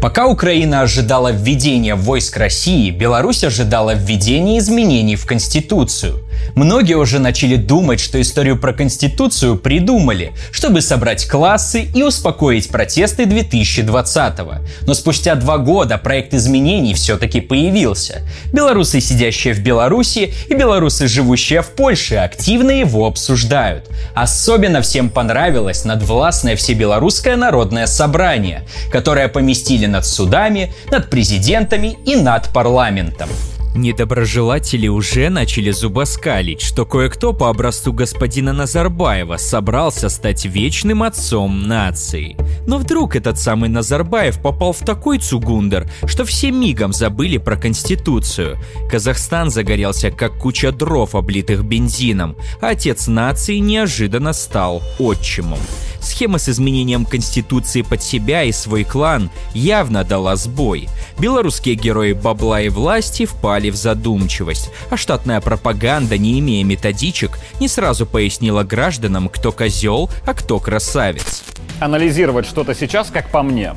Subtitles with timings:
[0.00, 6.24] Пока Украина ожидала введения войск России, Беларусь ожидала введения изменений в Конституцию.
[6.54, 13.26] Многие уже начали думать, что историю про Конституцию придумали, чтобы собрать классы и успокоить протесты
[13.26, 14.58] 2020 -го.
[14.82, 18.22] Но спустя два года проект изменений все-таки появился.
[18.52, 23.88] Белорусы, сидящие в Беларуси, и белорусы, живущие в Польше, активно его обсуждают.
[24.14, 32.48] Особенно всем понравилось надвластное Всебелорусское народное собрание, которое поместили над судами, над президентами и над
[32.52, 33.28] парламентом.
[33.74, 42.36] Недоброжелатели уже начали зубоскалить, что кое-кто по образцу господина Назарбаева собрался стать вечным отцом нации.
[42.66, 48.58] Но вдруг этот самый Назарбаев попал в такой цугундер, что все мигом забыли про Конституцию.
[48.90, 55.60] Казахстан загорелся как куча дров, облитых бензином, а отец нации неожиданно стал отчимом.
[56.00, 60.88] Схема с изменением Конституции под себя и свой клан явно дала сбой.
[61.18, 67.68] Белорусские герои бабла и власти впали в задумчивость, а штатная пропаганда, не имея методичек, не
[67.68, 71.42] сразу пояснила гражданам, кто козел, а кто красавец.
[71.80, 73.74] Анализировать что-то сейчас, как по мне,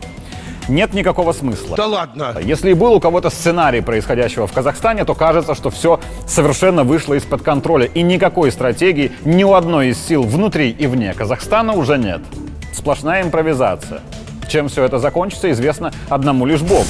[0.68, 1.76] нет никакого смысла.
[1.78, 2.36] Да ладно.
[2.42, 7.14] Если и был у кого-то сценарий происходящего в Казахстане, то кажется, что все совершенно вышло
[7.16, 7.86] из-под контроля.
[7.86, 12.22] И никакой стратегии ни у одной из сил внутри и вне Казахстана уже нет.
[12.74, 14.02] Сплошная импровизация.
[14.48, 16.86] Чем все это закончится, известно одному лишь Богу.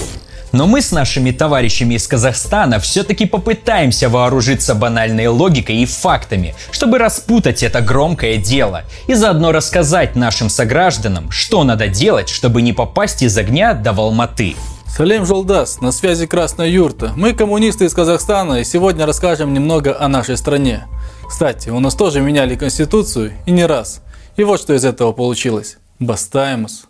[0.54, 7.00] Но мы с нашими товарищами из Казахстана все-таки попытаемся вооружиться банальной логикой и фактами, чтобы
[7.00, 13.24] распутать это громкое дело и заодно рассказать нашим согражданам, что надо делать, чтобы не попасть
[13.24, 14.56] из огня до волматы.
[14.88, 17.14] Салим Жолдас, на связи Красная Юрта.
[17.16, 20.86] Мы коммунисты из Казахстана и сегодня расскажем немного о нашей стране.
[21.28, 24.02] Кстати, у нас тоже меняли конституцию и не раз.
[24.38, 25.78] И вот что из этого получилось.
[25.98, 26.86] Бастаймус.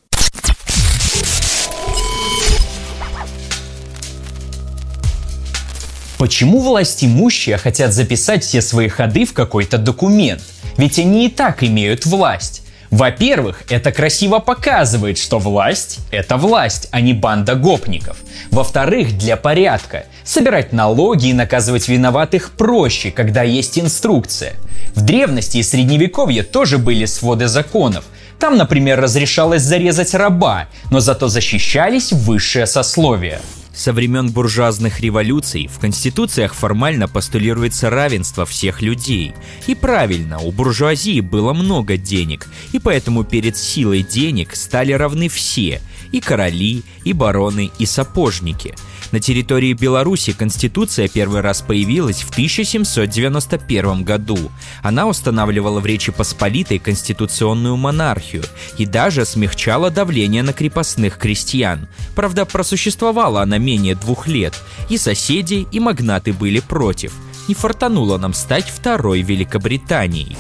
[6.23, 10.41] Почему власть имущие хотят записать все свои ходы в какой-то документ?
[10.77, 12.61] Ведь они и так имеют власть.
[12.91, 18.15] Во-первых, это красиво показывает, что власть– это власть, а не банда гопников.
[18.51, 20.05] Во-вторых, для порядка.
[20.23, 24.53] Собирать налоги и наказывать виноватых проще, когда есть инструкция.
[24.95, 28.05] В древности и средневековье тоже были своды законов.
[28.39, 33.41] Там, например, разрешалось зарезать раба, но зато защищались высшие сословия.
[33.73, 39.33] Со времен буржуазных революций в конституциях формально постулируется равенство всех людей.
[39.65, 45.81] И правильно, у буржуазии было много денег, и поэтому перед силой денег стали равны все–
[46.11, 48.75] и короли, и бароны, и сапожники–
[49.13, 54.51] на территории Беларуси Конституция первый раз появилась в 1791 году.
[54.81, 58.43] Она устанавливала в Речи Посполитой конституционную монархию
[58.79, 61.87] и даже смягчала давление на крепостных крестьян.
[62.15, 64.55] Правда, просуществовала она менее двух лет,
[64.89, 67.13] и соседи, и магнаты были против.
[67.47, 70.35] Не фартануло нам стать второй Великобританией.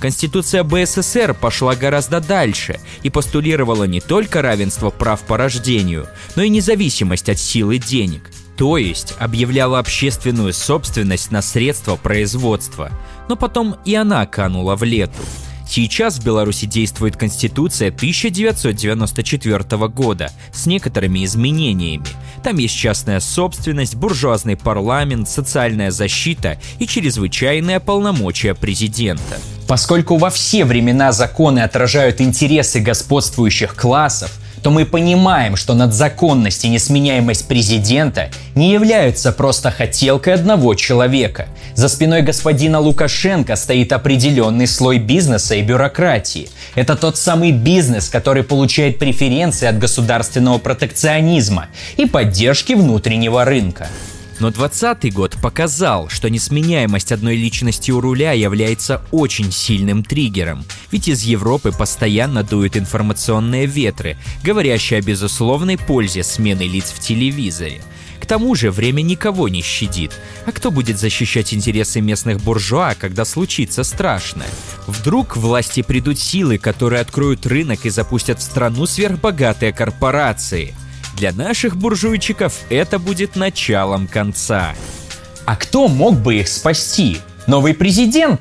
[0.00, 6.48] Конституция БССР пошла гораздо дальше и постулировала не только равенство прав по рождению, но и
[6.48, 8.30] независимость от силы денег.
[8.56, 12.90] То есть объявляла общественную собственность на средства производства.
[13.28, 15.22] Но потом и она канула в лету.
[15.68, 22.06] Сейчас в Беларуси действует Конституция 1994 года с некоторыми изменениями.
[22.42, 29.38] Там есть частная собственность, буржуазный парламент, социальная защита и чрезвычайное полномочия президента.
[29.66, 36.68] Поскольку во все времена законы отражают интересы господствующих классов– то мы понимаем, что надзаконность и
[36.68, 41.48] несменяемость президента не являются просто хотелкой одного человека.
[41.74, 46.48] За спиной господина Лукашенко стоит определенный слой бизнеса и бюрократии.
[46.74, 53.88] Это тот самый бизнес, который получает преференции от государственного протекционизма и поддержки внутреннего рынка.
[54.40, 61.08] Но 20 год показал, что несменяемость одной личности у руля является очень сильным триггером, ведь
[61.08, 67.82] из Европы постоянно дуют информационные ветры, говорящие о безусловной пользе смены лиц в телевизоре.
[68.20, 70.12] К тому же время никого не щадит.
[70.44, 74.48] А кто будет защищать интересы местных буржуа, когда случится страшное?
[74.86, 80.74] Вдруг власти придут силы, которые откроют рынок и запустят в страну сверхбогатые корпорации–
[81.18, 84.74] для наших буржуйчиков это будет началом конца.
[85.44, 87.18] А кто мог бы их спасти?
[87.46, 88.40] Новый президент?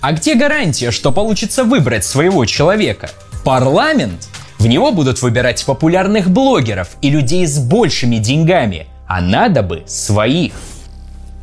[0.00, 3.10] А где гарантия, что получится выбрать своего человека?
[3.44, 4.28] Парламент?
[4.58, 8.88] В него будут выбирать популярных блогеров и людей с большими деньгами.
[9.06, 10.52] А надо бы своих.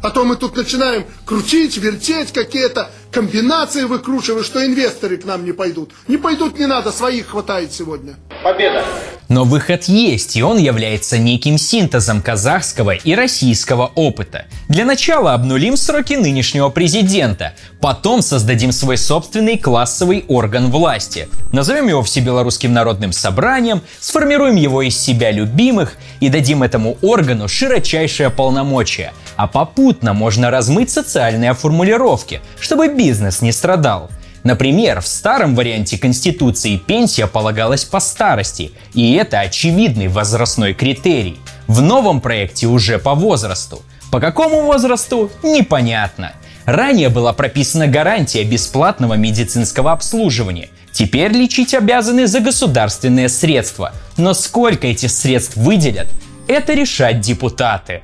[0.04, 5.52] А то мы тут начинаем крутить, вертеть, какие-то комбинации выкручивать, что инвесторы к нам не
[5.52, 5.94] пойдут.
[6.08, 8.16] Не пойдут, не надо, своих хватает сегодня.
[8.44, 8.84] Победа!
[9.28, 14.46] Но выход есть, и он является неким синтезом казахского и российского опыта.
[14.70, 21.28] Для начала обнулим сроки нынешнего президента, потом создадим свой собственный классовый орган власти.
[21.52, 28.30] Назовем его Всебелорусским народным собранием, сформируем его из себя любимых и дадим этому органу широчайшее
[28.30, 29.12] полномочия.
[29.38, 34.10] А попутно можно размыть социальные формулировки, чтобы бизнес не страдал.
[34.46, 41.40] Например, в старом варианте Конституции пенсия полагалась по старости, и это очевидный возрастной критерий.
[41.66, 43.82] В новом проекте уже по возрасту.
[44.12, 45.32] По какому возрасту?
[45.42, 46.34] Непонятно.
[46.66, 50.70] Ранее была прописана гарантия бесплатного медицинского обслуживания.
[50.92, 53.94] Теперь лечить обязаны за государственные средства.
[54.16, 56.08] Но сколько этих средств выделят,
[56.48, 58.04] это решать депутаты.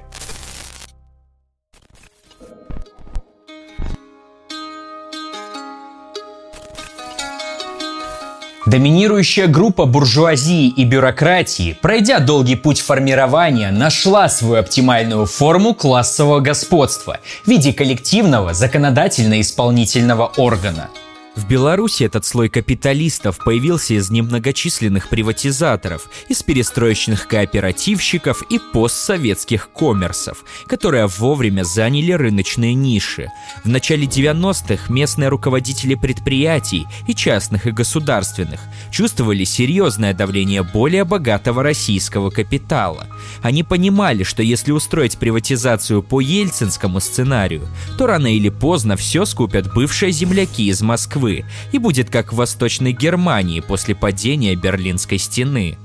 [8.66, 17.20] Доминирующая группа буржуазии и бюрократии, пройдя долгий путь формирования, нашла свою оптимальную форму классового господства
[17.44, 20.90] в виде коллективного законодательно-исполнительного органа–
[21.34, 30.44] в Беларуси этот слой капиталистов появился из немногочисленных приватизаторов, из перестроечных кооперативщиков и постсоветских коммерсов,
[30.68, 33.30] которые вовремя заняли рыночные ниши.
[33.64, 38.60] В начале 90-х местные руководители предприятий, и частных, и государственных,
[38.92, 43.08] чувствовали серьезное давление более богатого российского капитала.
[43.42, 49.74] Они понимали, что если устроить приватизацию по ельцинскому сценарию, то рано или поздно все скупят
[49.74, 55.78] бывшие земляки из Москвы Москвы и будет как в Восточной Германии после падения Берлинской стены.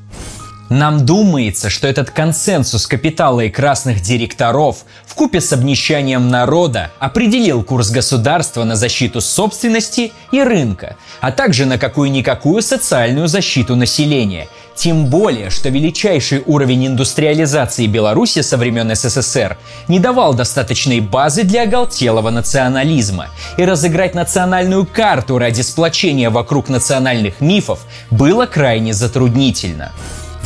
[0.68, 7.62] Нам думается, что этот консенсус капитала и красных директоров в купе с обнищанием народа определил
[7.62, 14.48] курс государства на защиту собственности и рынка, а также на какую-никакую социальную защиту населения.
[14.74, 19.56] Тем более, что величайший уровень индустриализации Беларуси со времен СССР
[19.88, 23.28] не давал достаточной базы для оголтелого национализма.
[23.56, 29.92] И разыграть национальную карту ради сплочения вокруг национальных мифов было крайне затруднительно.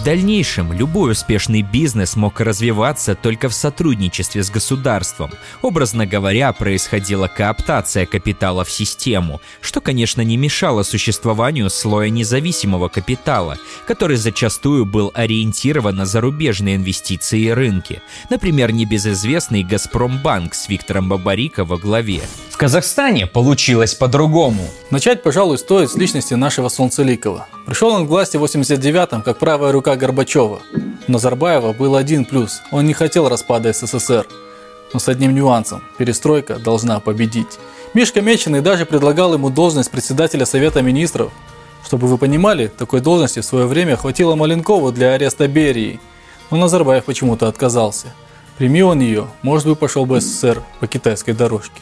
[0.00, 5.31] В дальнейшем любой успешный бизнес мог развиваться только в сотрудничестве с государством.
[5.61, 13.58] Образно говоря, происходила кооптация капитала в систему, что, конечно, не мешало существованию слоя независимого капитала,
[13.87, 18.00] который зачастую был ориентирован на зарубежные инвестиции и рынки.
[18.31, 22.23] Например, небезызвестный «Газпромбанк» с Виктором Бабарико во главе.
[22.49, 24.67] В Казахстане получилось по-другому.
[24.91, 27.49] Начать, пожалуй, стоит с личности нашего Солнцеликова.
[27.67, 30.60] Пришел он к власти в 89-м, как правая рука Горбачева.
[31.08, 34.26] У Назарбаева был один плюс– он не хотел распада СССР.
[34.92, 37.58] Но с одним нюансом– перестройка должна победить.
[37.94, 41.32] Мишка Меченый даже предлагал ему должность председателя Совета Министров.
[41.84, 46.00] Чтобы вы понимали, такой должности в свое время хватило Маленкову для ареста Берии.
[46.50, 48.08] Но Назарбаев почему-то отказался.
[48.58, 51.81] Прими он ее, может быть пошел бы СССР по китайской дорожке.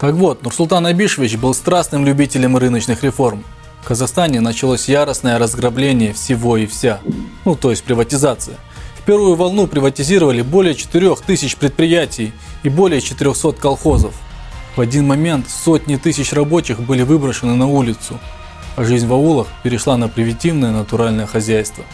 [0.00, 3.44] Так вот, Нурсултан Абишевич был страстным любителем рыночных реформ–
[3.86, 6.98] в Казахстане началось яростное разграбление всего и вся,
[7.44, 8.56] ну то есть приватизация.
[8.98, 12.32] В первую волну приватизировали более 4000 предприятий
[12.64, 14.12] и более 400 колхозов.
[14.74, 18.18] В один момент сотни тысяч рабочих были выброшены на улицу,
[18.74, 21.84] а жизнь в аулах перешла на примитивное натуральное хозяйство.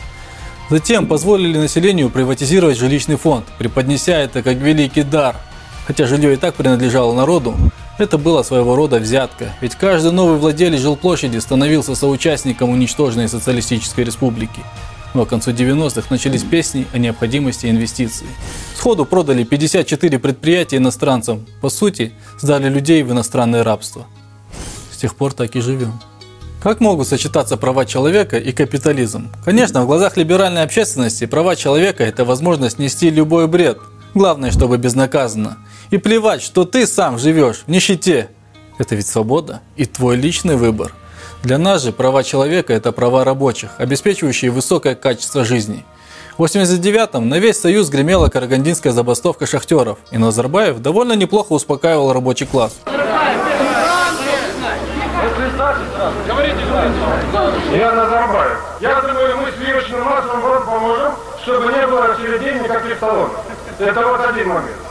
[0.71, 5.37] Затем позволили населению приватизировать жилищный фонд, преподнеся это как великий дар.
[5.87, 7.55] Хотя жилье и так принадлежало народу,
[7.99, 14.61] это было своего рода взятка, ведь каждый новый владелец жилплощади становился соучастником уничтоженной социалистической республики.
[15.15, 18.27] Но к концу 90-х начались песни о необходимости инвестиций.
[18.75, 24.07] Сходу продали 54 предприятия иностранцам, по сути, сдали людей в иностранное рабство.
[24.91, 26.01] С тех пор так и живем.
[26.63, 29.31] Как могут сочетаться права человека и капитализм?
[29.45, 33.79] Конечно, в глазах либеральной общественности права человека– это возможность нести любой бред.
[34.15, 35.59] Главное, чтобы безнаказанно.
[35.93, 38.31] И плевать, что ты сам живешь в нищете.
[38.79, 40.95] Это ведь свобода и твой личный выбор.
[41.43, 45.85] Для нас же права человека– это права рабочих, обеспечивающие высокое качество жизни.
[46.39, 52.47] В 89-м на весь Союз гремела карагандинская забастовка шахтеров, и Назарбаев довольно неплохо успокаивал рабочий
[52.47, 52.81] класс.
[57.75, 58.59] Я Назарбаев.
[58.81, 63.37] Я думаю, мы с сливочным маслом вам поможем, чтобы не было расселения никаких талонов.
[63.79, 64.82] Это вот один момент.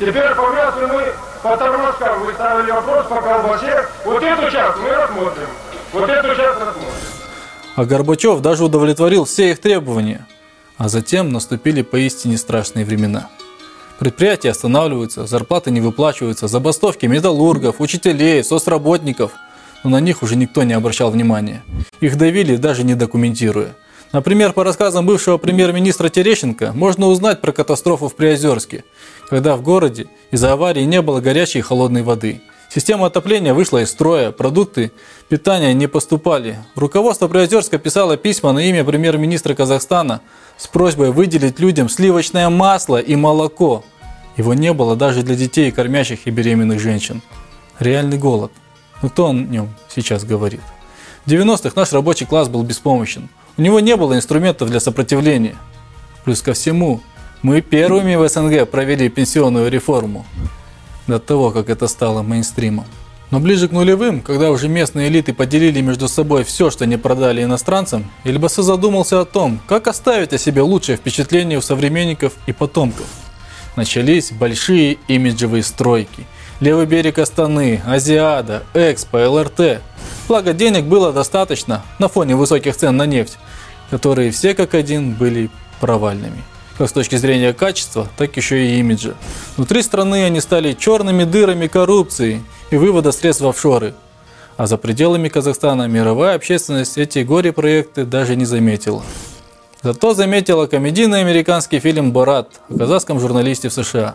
[0.00, 3.86] Теперь по мясу мы по тормозкам выставили вопрос по колбасе.
[4.06, 5.46] Вот эту часть мы рассмотрим.
[5.92, 6.88] Вот эту часть рассмотрим.
[7.76, 10.26] А Горбачев даже удовлетворил все их требования.
[10.78, 13.28] А затем наступили поистине страшные времена.
[13.98, 19.32] Предприятия останавливаются, зарплаты не выплачиваются, забастовки металлургов, учителей, соцработников.
[19.84, 21.62] Но на них уже никто не обращал внимания.
[22.00, 23.74] Их давили, даже не документируя.
[24.12, 28.84] Например, по рассказам бывшего премьер-министра Терещенко можно узнать про катастрофу в Приозерске,
[29.30, 32.42] когда в городе из-за аварии не было горячей и холодной воды.
[32.68, 34.92] Система отопления вышла из строя, продукты
[35.28, 36.58] питания не поступали.
[36.74, 40.20] Руководство Приозерска писало письма на имя премьер-министра Казахстана
[40.56, 43.84] с просьбой выделить людям сливочное масло и молоко.
[44.36, 47.22] Его не было даже для детей, кормящих и беременных женщин.
[47.78, 48.52] Реальный голод.
[49.00, 50.60] Но кто о нем сейчас говорит?
[51.24, 53.28] В 90-х наш рабочий класс был беспомощен.
[53.56, 55.56] У него не было инструментов для сопротивления.
[56.24, 57.00] Плюс ко всему,
[57.42, 60.26] мы первыми в СНГ провели пенсионную реформу
[61.06, 62.84] до того, как это стало мейнстримом.
[63.30, 67.42] Но ближе к нулевым, когда уже местные элиты поделили между собой все, что не продали
[67.44, 73.06] иностранцам, Эльбасы задумался о том, как оставить о себе лучшее впечатление у современников и потомков.
[73.76, 76.26] Начались большие имиджевые стройки.
[76.58, 79.80] Левый берег Астаны, Азиада, Экспо, ЛРТ.
[80.28, 83.38] Благо денег было достаточно на фоне высоких цен на нефть,
[83.90, 86.42] которые все как один были провальными.
[86.80, 89.12] Как с точки зрения качества, так еще и имиджа.
[89.58, 93.92] Внутри страны они стали черными дырами коррупции и вывода средств в офшоры.
[94.56, 99.02] А за пределами Казахстана мировая общественность эти горе-проекты даже не заметила.
[99.82, 104.14] Зато заметила комедийный американский фильм «Борат» о казахском журналисте в США.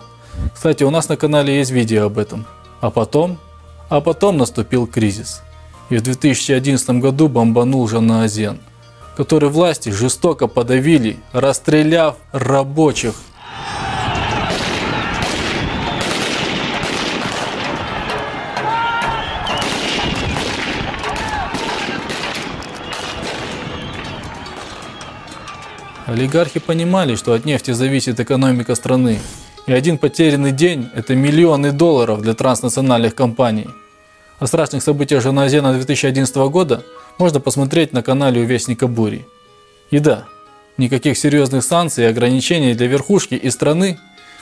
[0.52, 2.48] Кстати, у нас на канале есть видео об этом.
[2.82, 3.38] А потом?
[3.90, 5.44] А потом наступил кризис.
[5.92, 8.58] И в 2011 году бомбанул Жанна-Азен,
[9.16, 13.16] который власти жестоко подавили, расстреляв рабочих.
[26.06, 29.20] Олигархи понимали, что от нефти зависит экономика страны,
[29.66, 33.68] и один потерянный день– это миллионы долларов для транснациональных компаний–
[34.40, 36.84] о страшных событиях Жаназена 2011 года
[37.18, 39.28] можно посмотреть на канале у Вестника Бури.
[39.92, 40.26] И да,
[40.78, 43.98] никаких серьезных санкций и ограничений для верхушки и страны,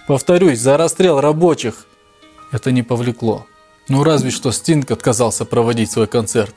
[0.08, 1.86] повторюсь, за расстрел рабочих,
[2.52, 3.46] это не повлекло.
[3.90, 6.56] Ну разве что Стинг отказался проводить свой концерт.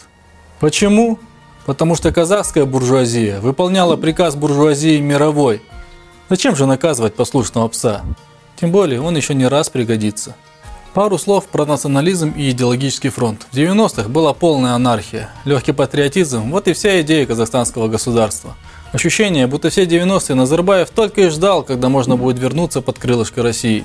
[0.60, 1.18] Почему?
[1.66, 5.60] Потому что казахская буржуазия выполняла приказ буржуазии мировой.
[6.30, 8.02] Зачем же наказывать послушного пса?
[8.56, 10.36] Тем более он еще не раз пригодится.
[10.96, 13.46] Пару слов про национализм и идеологический фронт.
[13.52, 18.56] В 90-х была полная анархия, легкий патриотизм– вот и вся идея казахстанского государства.
[18.92, 23.84] Ощущение, будто все 90-е Назарбаев только и ждал, когда можно будет вернуться под крылышко России.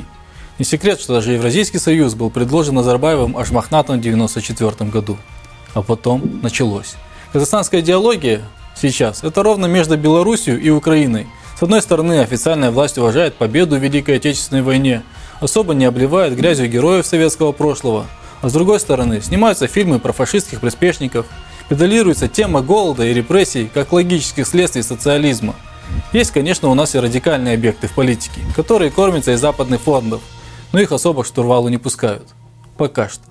[0.58, 5.18] Не секрет, что даже Евразийский союз был предложен Назарбаевым аж мохнатом в 94 году.
[5.74, 6.96] А потом началось.
[7.34, 8.40] Казахстанская идеология
[8.74, 11.28] сейчас– это ровно между Белоруссией и Украиной.
[11.60, 15.04] С одной стороны, официальная власть уважает победу в Великой Отечественной войне–
[15.42, 18.06] особо не обливают грязью героев советского прошлого.
[18.42, 21.26] А с другой стороны, снимаются фильмы про фашистских приспешников,
[21.68, 25.56] педалируется тема голода и репрессий как логических следствий социализма.
[26.14, 30.22] Есть, конечно, у нас и радикальные объекты в политике, которые кормятся из западных фондов,
[30.72, 32.28] но их особо к штурвалу не пускают.
[32.78, 33.31] Пока что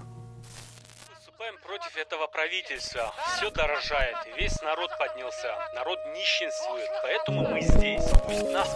[2.00, 8.68] этого правительства все дорожает, весь народ поднялся, народ нищенствует, поэтому мы здесь, пусть нас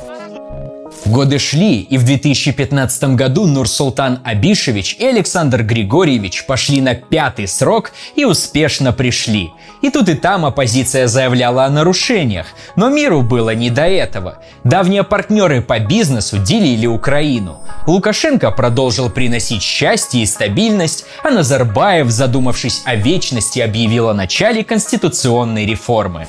[1.07, 7.93] Годы шли, и в 2015 году Нурсултан Абишевич и Александр Григорьевич пошли на пятый срок
[8.17, 9.51] и успешно пришли.
[9.83, 14.39] И тут и там оппозиция заявляла о нарушениях, но миру было не до этого.
[14.63, 17.63] Давние партнеры по бизнесу делили Украину.
[17.87, 25.67] Лукашенко продолжил приносить счастье и стабильность, а Назарбаев, задумавшись о вечности, объявил о начале конституционной
[25.67, 26.27] реформы.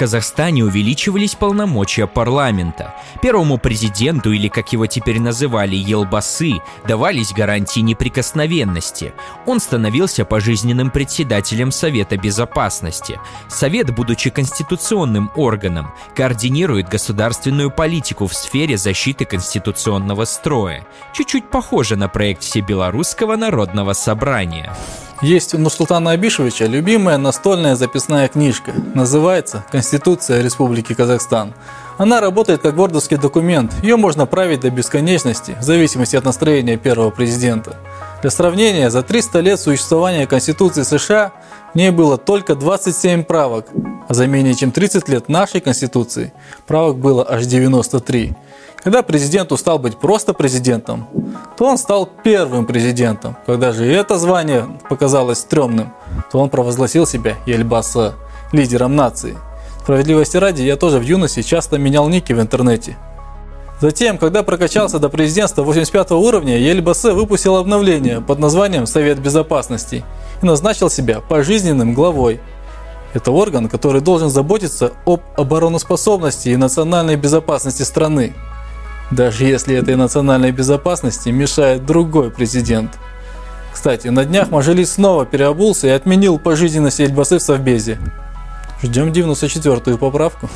[0.00, 2.94] Казахстане увеличивались полномочия парламента.
[3.20, 6.52] Первому президенту, или как его теперь называли, Елбасы,
[6.88, 9.12] давались гарантии неприкосновенности.
[9.44, 13.20] Он становился пожизненным председателем Совета Безопасности.
[13.48, 20.86] Совет, будучи конституционным органом, координирует государственную политику в сфере защиты конституционного строя.
[21.12, 24.74] Чуть-чуть похоже на проект Всебелорусского народного собрания.
[25.22, 28.72] Есть у Нурсултана Абишевича любимая настольная записная книжка.
[28.94, 31.52] Называется «Конституция Республики Казахстан».
[31.98, 33.70] Она работает как вордовский документ.
[33.82, 37.76] Ее можно править до бесконечности, в зависимости от настроения первого президента.
[38.22, 41.32] Для сравнения, за 300 лет существования Конституции США
[41.74, 43.66] в ней было только 27 правок,
[44.08, 46.32] а за менее чем 30 лет нашей Конституции
[46.66, 48.32] правок было аж 93.
[48.82, 51.06] Когда президент устал быть просто президентом,
[51.58, 53.36] то он стал первым президентом.
[53.44, 55.92] Когда же это звание показалось стрёмным,
[56.32, 58.14] то он провозгласил себя Ельбаса,
[58.52, 59.36] лидером нации.
[59.82, 62.96] Справедливости ради, я тоже в юности часто менял ники в интернете.
[63.80, 70.04] Затем, когда прокачался до президентства 85 уровня, Ельбасе выпустил обновление под названием «Совет Безопасности»
[70.42, 72.40] и назначил себя пожизненным главой.
[73.14, 78.34] Это орган, который должен заботиться об обороноспособности и национальной безопасности страны.
[79.10, 82.98] Даже если этой национальной безопасности мешает другой президент.
[83.72, 87.98] Кстати, на днях Мажилис снова переобулся и отменил пожизненность Эльбасы в Совбезе.
[88.82, 90.48] Ждем 94-ю поправку.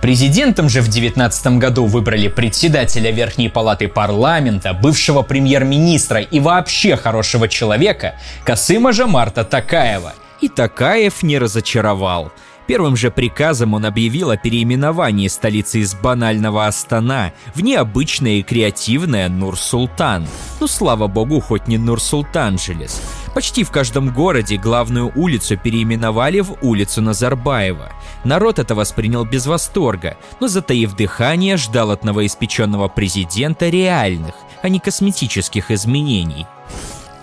[0.00, 7.48] Президентом же в 2019 году выбрали председателя Верхней Палаты парламента, бывшего премьер-министра и вообще хорошего
[7.48, 10.14] человека Касыма Жамарта Такаева.
[10.40, 12.32] И Такаев не разочаровал.
[12.72, 19.28] Первым же приказом он объявил о переименовании столицы из банального Астана в необычное и креативное
[19.28, 20.26] Нур-Султан.
[20.58, 23.02] Ну, слава богу, хоть не Нур-Султанджелес.
[23.34, 27.92] Почти в каждом городе главную улицу переименовали в улицу Назарбаева.
[28.24, 34.80] Народ это воспринял без восторга, но затаив дыхание, ждал от новоиспеченного президента реальных, а не
[34.80, 36.46] косметических изменений.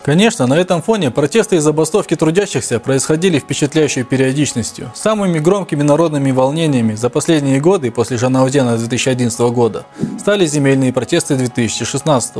[0.10, 4.92] Конечно, на этом фоне протесты и забастовки трудящихся происходили впечатляющей периодичностью.
[4.96, 9.86] Самыми громкими народными волнениями за последние годы после Жанаузена 2011 года
[10.18, 12.38] стали земельные протесты 2016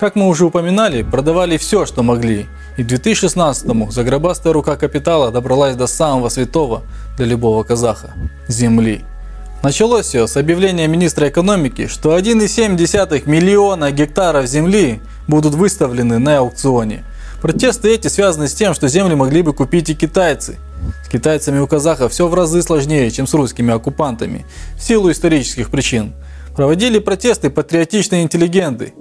[0.00, 2.46] Как мы уже упоминали, продавали все, что могли.
[2.76, 6.82] И в 2016-му загробастая рука капитала добралась до самого святого
[7.16, 8.14] для любого казаха–
[8.48, 9.04] земли.
[9.64, 17.02] Началось все с объявления министра экономики, что 1,7 миллиона гектаров земли будут выставлены на аукционе.
[17.40, 20.58] Протесты эти связаны с тем, что земли могли бы купить и китайцы.
[21.06, 24.44] С китайцами у казахов все в разы сложнее, чем с русскими оккупантами,
[24.76, 26.12] в силу исторических причин.
[26.54, 28.92] Проводили протесты патриотичные интеллигенты.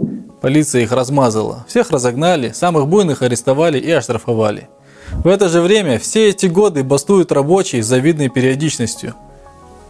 [0.41, 1.65] Полиция их размазала.
[1.67, 4.69] Всех разогнали, самых буйных арестовали и оштрафовали.
[5.11, 9.13] В это же время все эти годы бастуют рабочие с завидной периодичностью–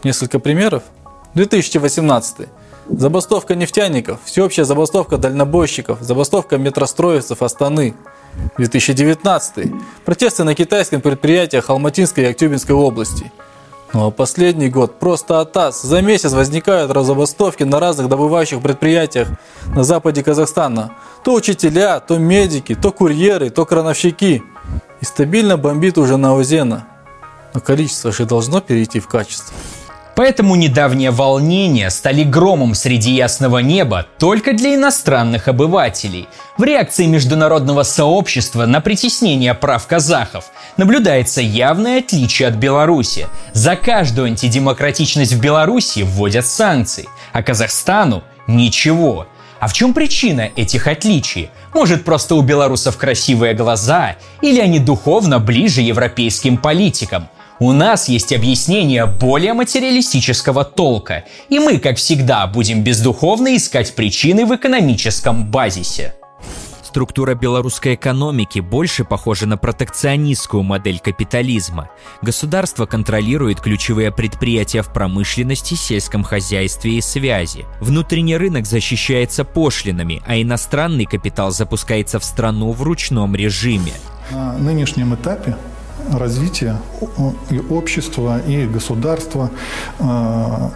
[0.03, 0.83] Несколько примеров.
[1.35, 2.47] 2018.
[2.89, 7.95] Забастовка нефтяников, всеобщая забастовка дальнобойщиков, забастовка метростроевцев Астаны.
[8.57, 9.71] 2019.
[10.05, 13.31] Протесты на китайском предприятиях Алматинской и Актюбинской области.
[13.93, 15.83] Ну а последний год просто атас.
[15.83, 19.27] За месяц возникают забастовки на разных добывающих предприятиях
[19.67, 20.91] на западе Казахстана.
[21.23, 24.43] То учителя, то медики, то курьеры, то крановщики.
[24.99, 26.87] И стабильно бомбит уже на Озена.
[27.53, 29.55] Но количество же должно перейти в качество.
[30.15, 36.27] Поэтому недавние волнения стали громом среди ясного неба только для иностранных обывателей.
[36.57, 40.45] В реакции международного сообщества на притеснение прав казахов
[40.77, 43.27] наблюдается явное отличие от Беларуси.
[43.53, 49.27] За каждую антидемократичность в Беларуси вводят санкции, а Казахстану– ничего.
[49.59, 51.49] А в чем причина этих отличий?
[51.73, 57.29] Может, просто у белорусов красивые глаза, или они духовно ближе европейским политикам?
[57.59, 64.45] У нас есть объяснение более материалистического толка, и мы, как всегда, будем бездуховно искать причины
[64.45, 66.15] в экономическом базисе.
[66.83, 71.89] Структура белорусской экономики больше похожа на протекционистскую модель капитализма.
[72.21, 77.65] Государство контролирует ключевые предприятия в промышленности, сельском хозяйстве и связи.
[77.81, 83.93] Внутренний рынок защищается пошлинами, а иностранный капитал запускается в страну в ручном режиме.
[84.29, 85.55] На нынешнем этапе
[86.11, 86.77] развития
[87.49, 89.49] и общества, и государства
[89.99, 90.69] э,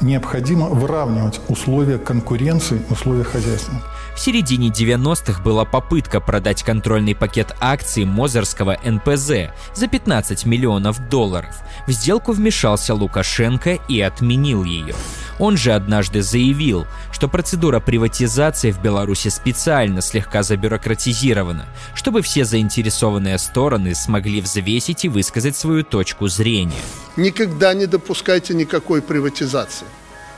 [0.00, 3.74] необходимо выравнивать условия конкуренции, условия хозяйства.
[4.14, 11.56] В середине 90-х была попытка продать контрольный пакет акций Мозерского НПЗ за 15 миллионов долларов.
[11.88, 14.94] В сделку вмешался Лукашенко и отменил ее.
[15.40, 23.36] Он же однажды заявил, что процедура приватизации в Беларуси специально слегка забюрократизирована, чтобы все заинтересованные
[23.38, 26.80] стороны смогли взвесить и высказать свою точку зрения.
[27.16, 29.86] Никогда не допускайте никакой приватизации.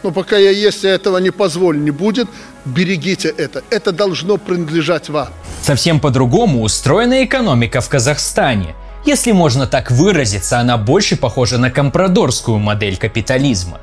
[0.03, 2.29] Но пока я есть, я этого не позволю, не будет,
[2.65, 3.63] берегите это.
[3.71, 5.29] Это должно принадлежать вам.
[5.63, 8.75] Совсем по-другому устроена экономика в Казахстане.
[9.05, 13.81] Если можно так выразиться, она больше похожа на компрадорскую модель капитализма.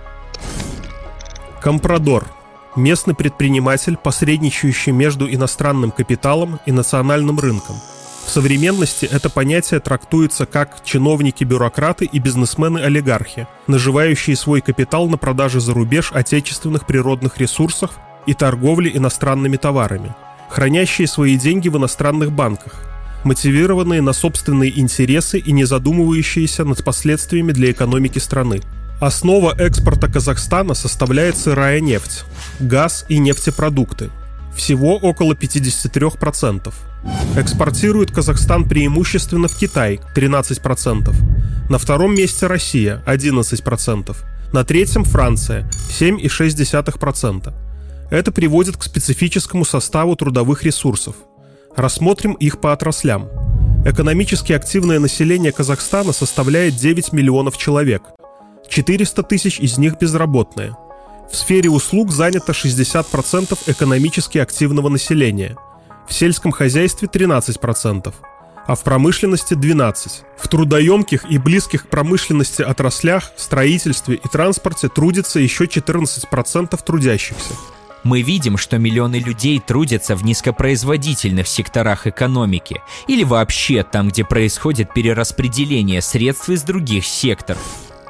[1.62, 2.26] Компрадор–
[2.76, 7.76] местный предприниматель, посредничающий между иностранным капиталом и национальным рынком.
[8.26, 15.74] В современности это понятие трактуется как чиновники-бюрократы и бизнесмены-олигархи, наживающие свой капитал на продаже за
[15.74, 17.92] рубеж отечественных природных ресурсов
[18.26, 20.16] и торговле иностранными товарами,
[20.50, 22.74] хранящие свои деньги в иностранных банках,
[23.24, 28.62] мотивированные на собственные интересы и не задумывающиеся над последствиями для экономики страны–
[29.04, 32.24] Основа экспорта Казахстана составляет сырая нефть,
[32.62, 34.12] газ и нефтепродукты.
[34.56, 36.74] Всего около 53%.
[37.36, 41.14] Экспортирует Казахстан преимущественно в Китай 13%.
[41.70, 44.16] На втором месте Россия 11%.
[44.52, 47.54] На третьем Франция 7,6%.
[48.12, 51.16] Это приводит к специфическому составу трудовых ресурсов.
[51.76, 53.30] Рассмотрим их по отраслям.
[53.86, 58.04] Экономически активное население Казахстана составляет 9 миллионов человек.
[58.70, 60.76] 400 тысяч из них безработные.
[61.32, 65.58] В сфере услуг занято 60% экономически активного населения.
[66.08, 68.14] В сельском хозяйстве 13%,
[68.66, 70.24] а в промышленности 12%.
[70.38, 77.54] В трудоемких и близких к промышленности отраслях, строительстве и транспорте трудится еще 14% трудящихся
[78.04, 84.94] мы видим, что миллионы людей трудятся в низкопроизводительных секторах экономики или вообще там, где происходит
[84.94, 87.62] перераспределение средств из других секторов.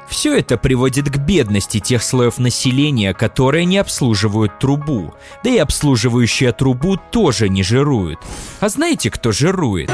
[0.08, 5.14] Все это приводит к бедности тех слоев населения, которые не обслуживают трубу.
[5.42, 8.18] Да и обслуживающая трубу тоже не жируют.
[8.60, 9.90] А знаете, кто жирует?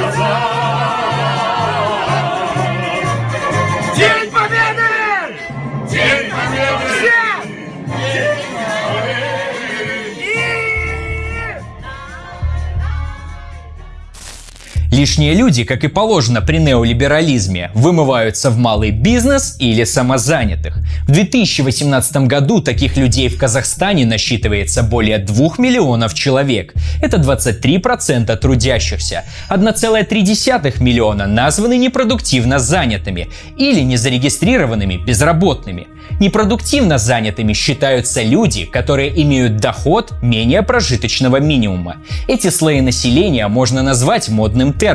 [14.93, 20.79] Лишние люди, как и положено при неолиберализме, вымываются в малый бизнес или самозанятых.
[21.07, 26.75] В 2018 году таких людей в Казахстане насчитывается более 2 миллионов человек.
[27.01, 29.25] Это 23% трудящихся.
[29.49, 35.87] 1,3 миллиона названы непродуктивно занятыми или незарегистрированными безработными.
[36.19, 41.99] Непродуктивно занятыми считаются люди, которые имеют доход менее прожиточного минимума.
[42.27, 44.81] Эти слои населения можно назвать модным термином–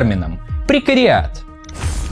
[0.66, 1.42] прекариат.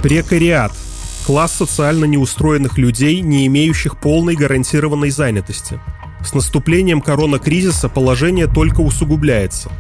[0.03, 0.73] Прекариат–
[1.27, 5.81] класс социально неустроенных людей, не имеющих полной гарантированной занятости.
[6.25, 9.71] С наступлением коронакризиса положение только усугубляется.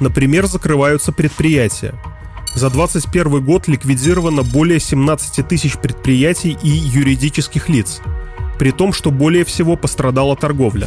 [0.00, 1.94] Например, закрываются предприятия.
[2.54, 8.00] За 2021 год ликвидировано более 17 тысяч предприятий и юридических лиц–
[8.62, 10.86] при том, что более всего пострадала торговля.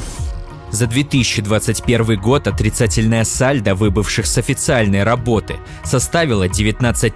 [0.76, 7.14] За 2021 год отрицательная сальдо выбывших с официальной работы составила 19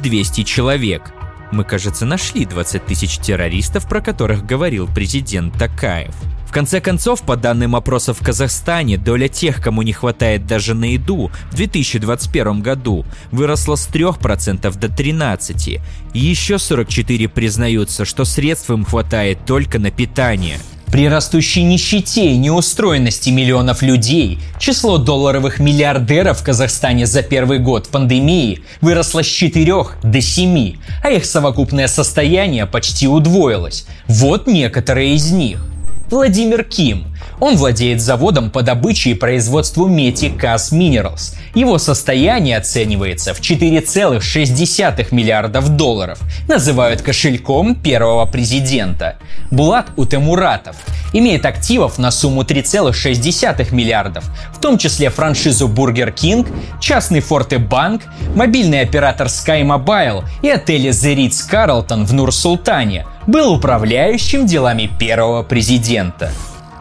[0.00, 1.12] 200 человек.
[1.50, 6.14] Мы, кажется, нашли 20 тысяч террористов, про которых говорил президент Такаев.
[6.46, 10.94] В конце концов, по данным опросов в Казахстане, доля тех, кому не хватает даже на
[10.94, 15.82] еду, в 2021 году выросла с 3% до 13%.
[16.14, 20.58] И еще 44 признаются, что средств им хватает только на питание.
[20.92, 27.88] При растущей нищете и неустроенности миллионов людей число долларовых миллиардеров в Казахстане за первый год
[27.88, 33.86] пандемии выросло с 4 до 7, а их совокупное состояние почти удвоилось.
[34.06, 35.64] Вот некоторые из них.
[36.10, 37.06] Владимир Ким.
[37.42, 41.34] Он владеет заводом по добыче и производству меди Кас Minerals.
[41.56, 46.20] Его состояние оценивается в 4,6 миллиардов долларов.
[46.46, 49.16] Называют кошельком первого президента.
[49.50, 50.76] Булат Утемуратов
[51.12, 54.22] имеет активов на сумму 3,6 миллиардов,
[54.54, 56.46] в том числе франшизу Burger King,
[56.80, 58.02] частный Форте Банк,
[58.36, 65.42] мобильный оператор Sky Mobile и отели The Ritz Carlton в Нур-Султане, был управляющим делами первого
[65.42, 66.30] президента.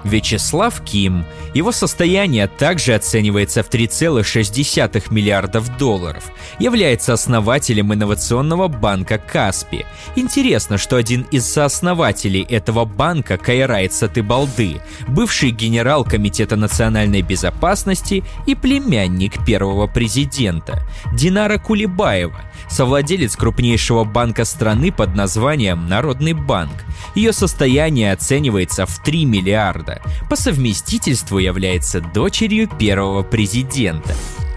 [0.04, 1.26] Вячеслав Ким.
[1.54, 6.32] Его состояние также оценивается в 3,6 миллиардов долларов.
[6.60, 9.86] Является основателем инновационного банка Каспи.
[10.16, 18.56] Интересно, что один из сооснователей этого банка Кайрайт Сатыбалды, бывший генерал Комитета национальной безопасности и
[18.56, 20.82] племянник первого президента.
[21.14, 26.72] Динара Кулибаева, совладелец крупнейшего банка страны под названием Народный банк.
[27.16, 29.91] Ее состояние оценивается в 3 миллиарда.
[30.30, 34.14] По совместительству является дочерью первого президента.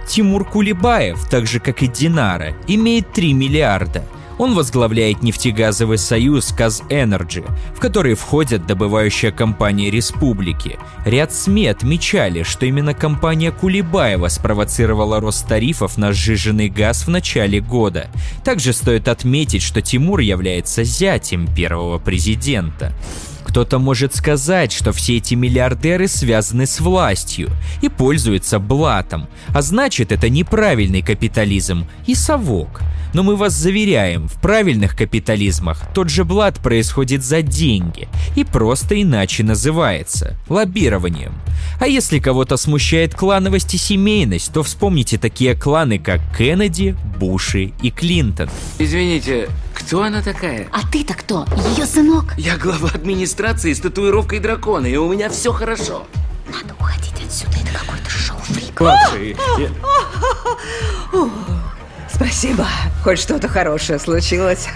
[0.07, 4.05] Тимур Кулибаев, так же как и Динара, имеет 3 миллиарда–
[4.38, 7.44] он возглавляет нефтегазовый союз «Казэнерджи»,
[7.75, 10.79] в который входят добывающая компания республики.
[11.05, 17.61] Ряд СМИ отмечали, что именно компания Кулибаева спровоцировала рост тарифов на сжиженный газ в начале
[17.61, 18.09] года.
[18.44, 22.92] Также стоит отметить, что Тимур является зятем первого президента.
[23.55, 30.11] Кто-то может сказать, что все эти миллиардеры связаны с властью и пользуются блатом, а значит
[30.11, 32.83] это неправильный капитализм и совок–
[33.14, 39.00] но мы вас заверяем, в правильных капитализмах тот же блат происходит за деньги и просто
[39.00, 41.33] иначе называется– лоббированием.
[41.81, 47.90] А если кого-то смущает клановость и семейность, то вспомните такие кланы, как Кеннеди, Буши и
[47.90, 48.50] Клинтон.
[48.79, 50.68] Извините, кто она такая?
[50.72, 51.46] А ты-то кто?
[51.77, 52.35] Ее сынок?
[52.37, 56.05] Я глава администрации с татуировкой дракона, и у меня все хорошо.
[56.46, 58.81] Надо уходить отсюда, это какой-то шоу-фрик.
[58.81, 59.70] Младший, я...
[62.14, 62.66] Спасибо.
[63.03, 64.68] Хоть что-то хорошее случилось.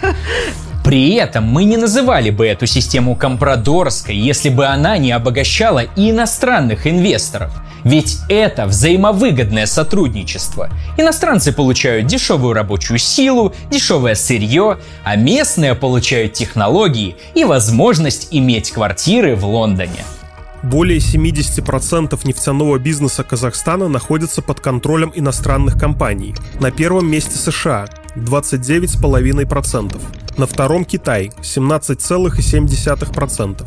[0.85, 6.11] При этом мы не называли бы эту систему компрадорской, если бы она не обогащала и
[6.11, 7.53] иностранных инвесторов.
[7.85, 10.71] Ведь это взаимовыгодное сотрудничество.
[10.97, 19.37] Иностранцы получают дешевую рабочую силу, дешевое сырье, а местные получают технологии и возможность иметь квартиры
[19.37, 20.05] в Лондоне.
[20.63, 26.35] Более 70% нефтяного бизнеса Казахстана находится под контролем иностранных компаний.
[26.61, 30.01] На первом месте США 29,5%.
[30.37, 33.67] На втором Китай 17,7%.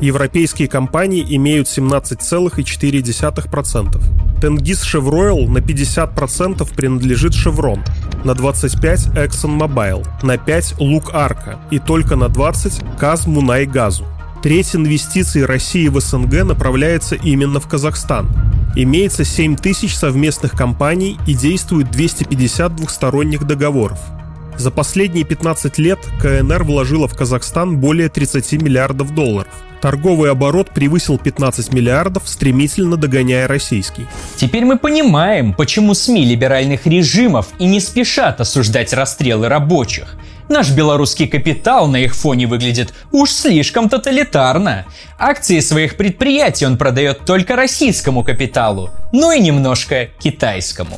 [0.00, 4.00] Европейские компании имеют 17,4%.
[4.40, 7.80] Тенгиз Шевройл на 50% принадлежит Chevron,
[8.24, 14.06] на 25% ExxonMobil, на 5% Лук Арка и только на 20% Каз Мунай Газу.
[14.42, 18.26] Треть инвестиций России в СНГ направляется именно в Казахстан.
[18.74, 23.98] Имеется 7 тысяч совместных компаний и действует 250 двухсторонних договоров.
[24.56, 29.52] За последние 15 лет КНР вложила в Казахстан более 30 миллиардов долларов.
[29.82, 34.06] Торговый оборот превысил 15 миллиардов, стремительно догоняя российский.
[34.36, 40.16] Теперь мы понимаем, почему СМИ либеральных режимов и не спешат осуждать расстрелы рабочих.
[40.49, 44.85] Наш белорусский капитал на их фоне выглядит уж слишком тоталитарно.
[45.17, 50.97] Акции своих предприятий он продает только российскому капиталу, но и немножко китайскому.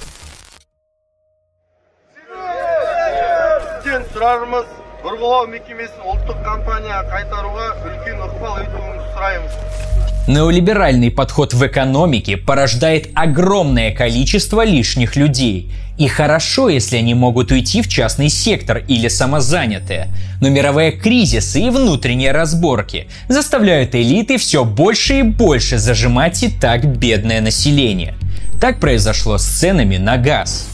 [3.87, 4.65] сізден сұрарымыз
[4.99, 9.90] бұрғылау мекемесін ұлттық компанияға қайтаруға үлкен ықпал етуіңізді сұраймыз
[10.28, 15.72] Неолиберальный подход в экономике порождает огромное количество лишних людей.
[15.98, 20.08] И хорошо, если они могут уйти в частный сектор или самозанятые.
[20.40, 26.84] Но мировые кризисы и внутренние разборки заставляют элиты все больше и больше зажимать и так
[26.84, 28.14] бедное население.
[28.60, 30.68] Так произошло с ценами на газ.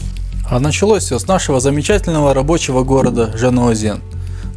[0.47, 4.01] А началось все с нашего замечательного рабочего города Жануазен.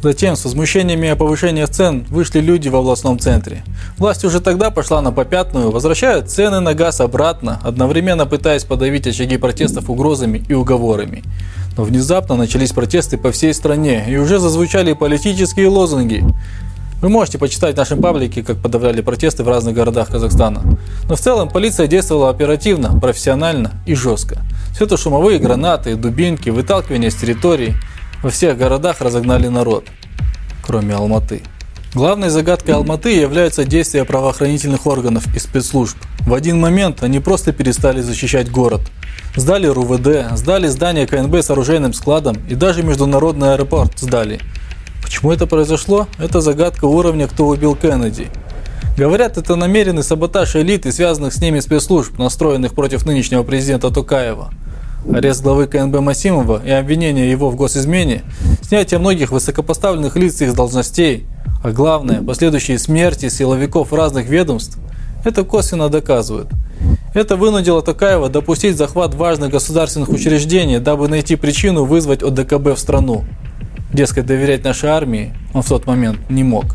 [0.03, 3.63] Затем с возмущениями о повышении цен вышли люди в областном центре.
[3.97, 9.37] Власть уже тогда пошла на попятную, возвращают цены на газ обратно, одновременно пытаясь подавить очаги
[9.37, 11.23] протестов угрозами и уговорами.
[11.77, 16.25] Но внезапно начались протесты по всей стране, и уже зазвучали политические лозунги.
[17.01, 20.63] Вы можете почитать в нашем паблике, как подавляли протесты в разных городах Казахстана.
[21.07, 24.41] Но в целом полиция действовала оперативно, профессионально и жестко.
[24.75, 27.75] Светошумовые гранаты, дубинки, выталкивание с территорий–
[28.23, 29.85] во всех городах разогнали народ,
[30.65, 31.43] кроме Алматы.
[31.93, 35.97] Главной загадкой Алматы являются действия правоохранительных органов и спецслужб.
[36.21, 38.81] В один момент они просто перестали защищать город.
[39.35, 44.39] Сдали РУВД, сдали здание КНБ с оружейным складом и даже международный аэропорт сдали.
[45.03, 46.07] Почему это произошло?
[46.17, 48.29] Это загадка уровня «Кто убил Кеннеди».
[48.97, 54.51] Говорят, это намеренный саботаж элиты, связанных с ними спецслужб, настроенных против нынешнего президента Токаева
[55.11, 58.23] арест главы КНБ Масимова и обвинение его в госизмене,
[58.61, 61.25] снятие многих высокопоставленных лиц их должностей,
[61.63, 64.77] а главное, последующие смерти силовиков разных ведомств,
[65.23, 66.47] это косвенно доказывает.
[67.13, 73.23] Это вынудило Токаева допустить захват важных государственных учреждений, дабы найти причину вызвать ОДКБ в страну.
[73.93, 76.65] Дескать, доверять нашей армии он в тот момент не мог.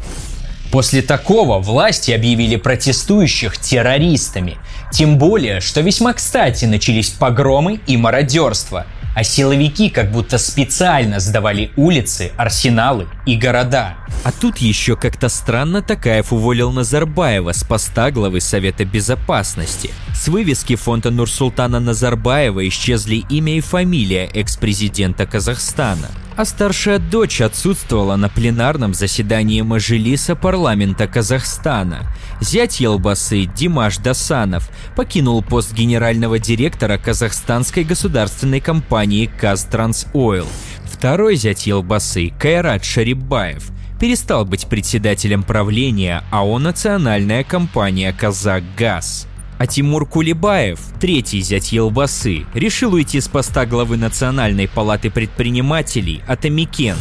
[0.71, 4.57] После такого власти объявили протестующих террористами.
[4.93, 8.87] Тем более, что весьма кстати начались погромы и мародерство–
[9.19, 13.97] а силовики как будто специально сдавали улицы, арсеналы и города.
[14.23, 19.91] А тут еще как-то странно Такаев уволил Назарбаева с поста главы Совета Безопасности.
[20.15, 26.07] С вывески фонда Нурсултана Назарбаева исчезли имя и фамилия экс-президента Казахстана
[26.39, 32.07] а старшая дочь отсутствовала на пленарном заседании Мажилиса парламента Казахстана.
[32.41, 40.47] Зять Елбасы Димаш Дасанов покинул пост генерального директора казахстанской государственной компании Казтрансойл.
[40.85, 49.28] Второй зять Елбасы Кайрат Шарибаев перестал быть председателем правления АО «Национальная компания Казахгаз».
[49.59, 56.97] А Тимур Кулебаев, третий зять Елбасы, решил уйти с поста главы Национальной палаты предпринимателей Атамикен.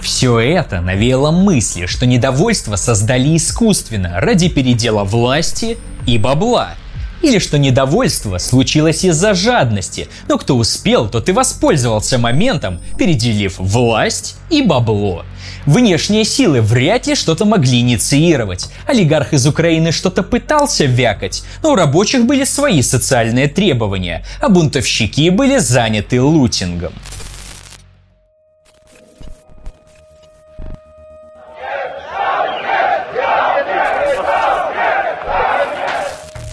[0.00, 6.74] Все это навеяло мысли, что недовольство создали искусственно ради передела власти и бабла.
[7.22, 14.36] Или что недовольство случилось из-за жадности, но кто успел, тот и воспользовался моментом, переделив власть
[14.48, 15.24] и бабло.
[15.66, 18.68] Внешние силы вряд ли что-то могли инициировать.
[18.86, 25.28] Олигарх из Украины что-то пытался вякать, но у рабочих были свои социальные требования, а бунтовщики
[25.30, 26.92] были заняты лутингом.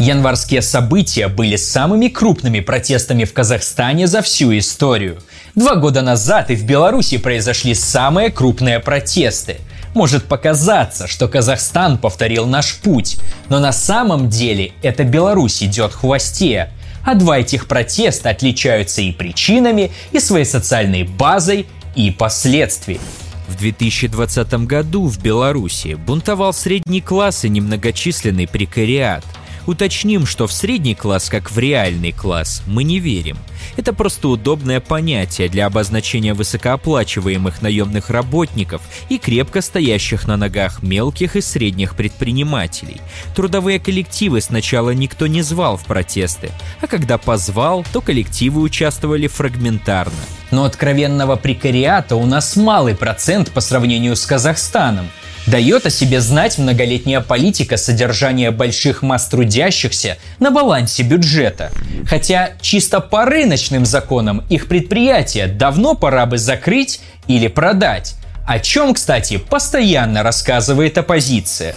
[0.07, 5.17] Январские события были самыми крупными протестами в Казахстане за всю историю.
[5.53, 9.57] Два года назад и в Беларуси произошли самые крупные протесты.
[9.93, 13.17] Может показаться, что Казахстан повторил наш путь,
[13.49, 16.69] но на самом деле это Беларусь идет хвосте.
[17.03, 21.67] А два этих протеста отличаются и причинами, и своей социальной базой,
[21.97, 23.01] и последствиями.
[23.49, 29.25] В 2020 году в Беларуси бунтовал средний класс и немногочисленный прекариат–
[29.67, 33.37] Уточним, что в средний класс, как в реальный класс, мы не верим.
[33.75, 41.35] Это просто удобное понятие для обозначения высокооплачиваемых наемных работников и крепко стоящих на ногах мелких
[41.35, 43.01] и средних предпринимателей.
[43.35, 46.49] Трудовые коллективы сначала никто не звал в протесты,
[46.79, 50.13] а когда позвал, то коллективы участвовали фрагментарно.
[50.49, 55.09] Но откровенного прекариата у нас малый процент по сравнению с Казахстаном–
[55.47, 61.71] Дает о себе знать многолетняя политика содержания больших масс трудящихся на балансе бюджета.
[62.05, 68.15] Хотя чисто по рыночным законам их предприятия давно пора бы закрыть или продать.
[68.45, 71.75] О чем, кстати, постоянно рассказывает оппозиция.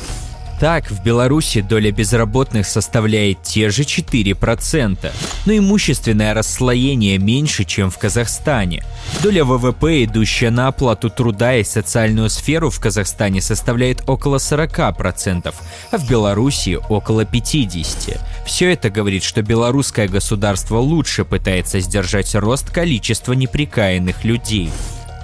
[0.60, 5.10] Так, в Беларуси доля безработных составляет те же 4%,
[5.46, 8.84] но имущественное расслоение меньше, чем в Казахстане.
[9.22, 15.54] Доля ВВП, идущая на оплату труда и социальную сферу в Казахстане составляет около 40%,
[15.92, 18.20] а в Беларуси около 50%.
[18.44, 24.70] Все это говорит, что белорусское государство лучше пытается сдержать рост количества неприкаянных людей.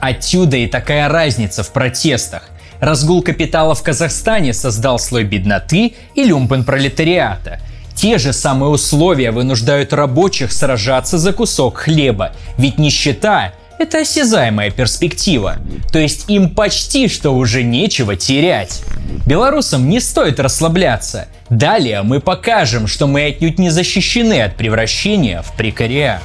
[0.01, 2.49] Отсюда и такая разница в протестах.
[2.81, 7.61] Разгул капитала в Казахстане создал слой бедноты и люмпен пролетариата.
[7.95, 15.57] Те же самые условия вынуждают рабочих сражаться за кусок хлеба, ведь нищета– это осязаемая перспектива.
[15.93, 18.83] То есть им почти что уже нечего терять.
[19.27, 21.29] Белорусам не стоит расслабляться.
[21.51, 26.23] Далее мы покажем, что мы отнюдь не защищены от превращения в прекариат.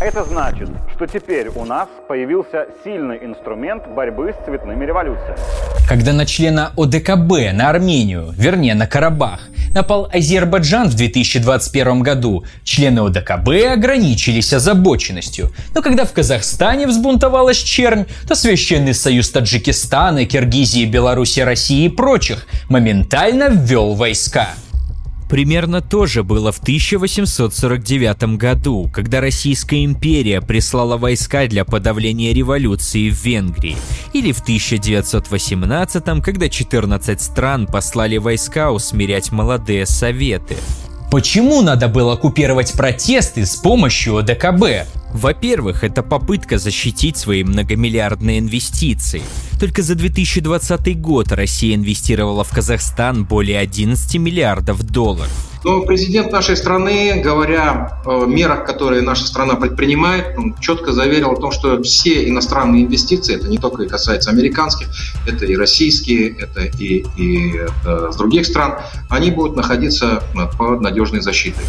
[0.00, 5.38] Это значит, что теперь у нас появился сильный инструмент борьбы с цветными революциями.
[5.88, 13.06] Когда на члена ОДКБ на Армению, вернее на Карабах, напал Азербайджан в 2021 году, члены
[13.06, 15.52] ОДКБ ограничились озабоченностью.
[15.74, 22.48] Но когда в Казахстане взбунтовалась чернь, то Священный Союз Таджикистана, Киргизии, Беларуси, России и прочих
[22.68, 24.48] моментально ввел войска.
[25.34, 33.10] Примерно то же было в 1849 году, когда Российская империя прислала войска для подавления революции
[33.10, 33.76] в Венгрии,
[34.12, 40.56] или в 1918, когда 14 стран послали войска усмирять молодые советы.
[41.10, 44.86] Почему надо было оккупировать протесты с помощью ОДКБ?
[45.14, 49.22] Во-первых, это попытка защитить свои многомиллиардные инвестиции.
[49.60, 55.30] Только за 2020 год Россия инвестировала в Казахстан более 11 миллиардов долларов.
[55.62, 61.52] Но президент нашей страны, говоря о мерах, которые наша страна предпринимает, четко заверил о том,
[61.52, 64.88] что все иностранные инвестиции, это не только касается американских,
[65.28, 70.24] это и российские, это и, и это с других стран, они будут находиться
[70.58, 71.64] под надежной защитой.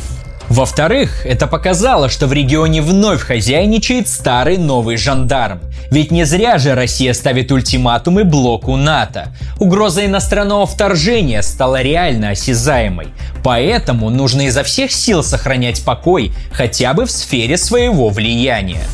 [0.50, 5.60] Во-вторых, это показало, что в регионе вновь хозяйничает старый новый жандарм.
[5.90, 9.30] Ведь не зря же Россия ставит ультиматумы блоку НАТО.
[9.60, 13.08] Угроза иностранного вторжения стала реально осязаемой.
[13.44, 18.86] Поэтому нужно изо всех сил сохранять покой хотя бы в сфере своего влияния.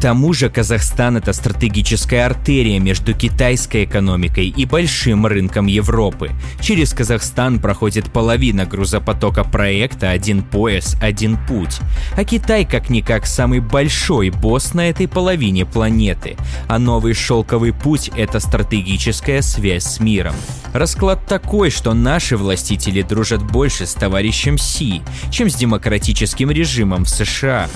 [0.00, 6.30] К тому же Казахстан это стратегическая артерия между китайской экономикой и большим рынком Европы.
[6.58, 11.80] Через Казахстан проходит половина грузопотока проекта «Один пояс, один путь».
[12.16, 16.38] А Китай как-никак самый большой босс на этой половине планеты.
[16.66, 20.34] А новый шелковый путь– это стратегическая связь с миром.
[20.72, 27.10] Расклад такой, что наши властители дружат больше с товарищем Си, чем с демократическим режимом в
[27.10, 27.68] США.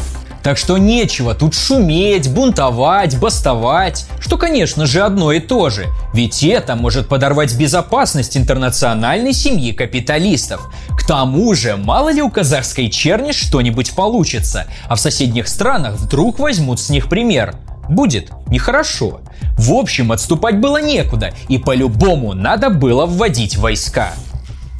[0.44, 5.86] Так что нечего тут шуметь, бунтовать, бастовать, что, конечно же, одно и то же.
[6.12, 10.70] Ведь это может подорвать безопасность интернациональной семьи капиталистов.
[10.90, 16.38] К тому же, мало ли у казахской черни что-нибудь получится, а в соседних странах вдруг
[16.38, 17.56] возьмут с них пример.
[17.88, 19.22] Будет нехорошо.
[19.56, 24.12] В общем, отступать было некуда, и по-любому надо было вводить войска.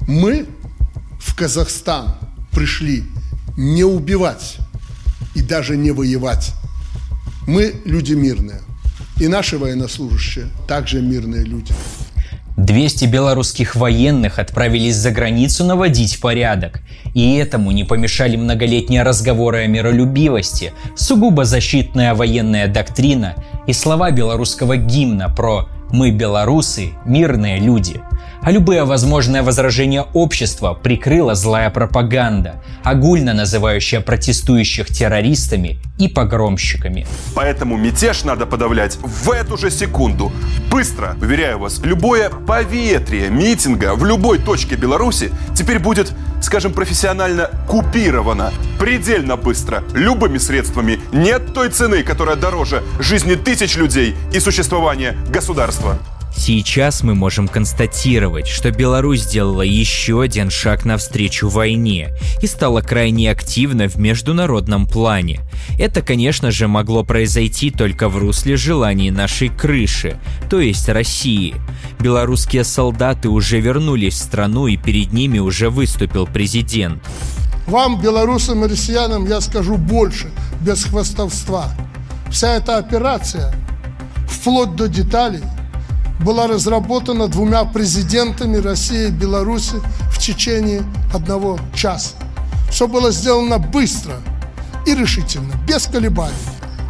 [0.06, 0.46] Мы
[1.18, 2.16] в Казахстан
[2.50, 3.04] пришли
[3.56, 4.58] не убивать,
[5.34, 6.52] и даже не воевать.
[7.46, 8.60] Мы люди мирные.
[9.20, 11.72] И наши военнослужащие также мирные люди.
[12.56, 16.80] 200 белорусских военных отправились за границу наводить порядок.
[17.12, 23.34] И этому не помешали многолетние разговоры о миролюбивости, сугубо защитная военная доктрина
[23.66, 28.00] и слова белорусского гимна про «Мы белорусы, мирные люди».
[28.44, 37.06] А любое возможное возражение общества прикрыла злая пропаганда, огульно называющая протестующих террористами и погромщиками.
[37.34, 40.30] Поэтому мятеж надо подавлять в эту же секунду.
[40.70, 48.52] Быстро, уверяю вас, любое поветрие митинга в любой точке Беларуси теперь будет, скажем, профессионально купировано.
[48.78, 51.00] Предельно быстро, любыми средствами.
[51.12, 55.98] Нет той цены, которая дороже жизни тысяч людей и существования государства.
[56.36, 62.10] Сейчас мы можем констатировать, что Беларусь сделала еще один шаг навстречу войне
[62.42, 65.40] и стала крайне активна в международном плане.
[65.78, 70.18] Это, конечно же, могло произойти только в русле желаний нашей крыши,
[70.50, 71.54] то есть России.
[72.00, 77.02] Белорусские солдаты уже вернулись в страну и перед ними уже выступил президент.
[77.66, 80.30] Вам, белорусам и россиянам, я скажу больше,
[80.60, 81.70] без хвастовства.
[82.30, 83.54] Вся эта операция,
[84.28, 85.40] вплоть до деталей,
[86.20, 89.76] была разработана двумя президентами России и Беларуси
[90.10, 92.14] в течение одного часа.
[92.70, 94.14] Все было сделано быстро
[94.86, 96.34] и решительно, без колебаний.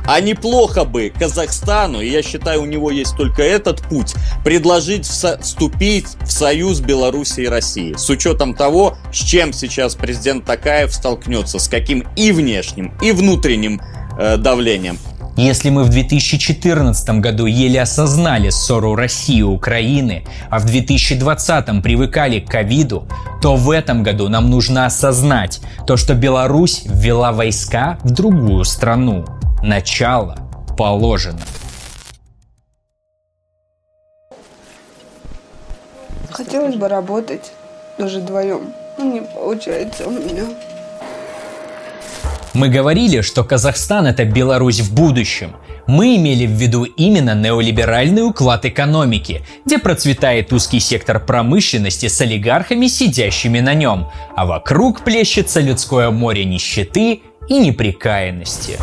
[0.06, 4.14] А неплохо бы Казахстану, и я считаю, у него есть только этот путь,
[4.44, 7.94] предложить вступить в союз Беларуси и России.
[7.96, 13.80] С учетом того, с чем сейчас президент Такаев столкнется, с каким и внешним, и внутренним
[14.18, 14.98] э, давлением.
[15.36, 22.38] Если мы в 2014 году еле осознали ссору России и Украины, а в 2020 привыкали
[22.38, 23.08] к ковиду,
[23.42, 29.24] то в этом году нам нужно осознать то, что Беларусь ввела войска в другую страну.
[29.60, 30.36] Начало
[30.78, 31.40] положено.
[36.30, 37.50] Хотелось бы работать
[37.98, 40.44] даже вдвоем, но не получается у меня.
[42.54, 45.56] Мы говорили, что Казахстан– это Беларусь в будущем.
[45.88, 52.86] Мы имели в виду именно неолиберальный уклад экономики, где процветает узкий сектор промышленности с олигархами,
[52.86, 58.78] сидящими на нем, а вокруг плещется людское море нищеты и неприкаянности.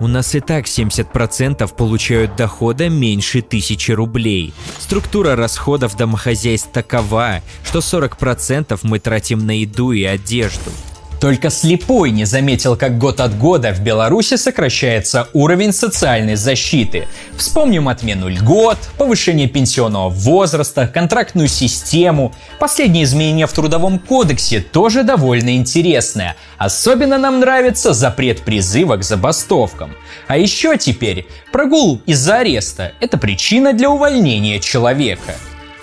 [0.00, 4.52] У нас и так 70% получают дохода меньше тысячи рублей.
[4.80, 10.72] Структура расходов домохозяйств такова, что 40% мы тратим на еду и одежду.
[11.20, 17.08] Только слепой не заметил, как год от года в Беларуси сокращается уровень социальной защиты.
[17.36, 22.34] Вспомним отмену льгот, повышение пенсионного возраста, контрактную систему.
[22.58, 26.36] Последние изменения в Трудовом кодексе тоже довольно интересные.
[26.58, 29.94] Особенно нам нравится запрет призыва к забастовкам.
[30.28, 35.34] А еще теперь прогул из-за ареста– это причина для увольнения человека.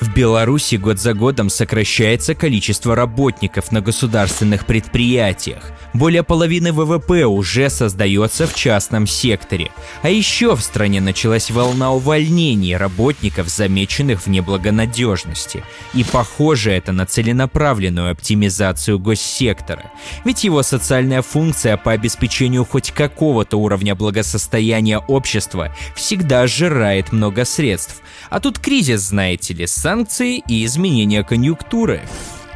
[0.02, 5.72] В Беларуси год за годом сокращается количество работников на государственных предприятиях.
[5.94, 9.70] Более половины ВВП уже создается в частном секторе.
[10.02, 15.64] А еще в стране началась волна увольнений работников, замеченных в неблагонадежности.
[15.94, 19.92] И похоже это на целенаправленную оптимизацию госсектора.
[20.26, 28.02] Ведь его социальная функция по обеспечению хоть какого-то уровня благосостояния общества всегда сжирает много средств.
[28.32, 32.00] А тут кризис, знаете ли, санкции и изменения конъюнктуры.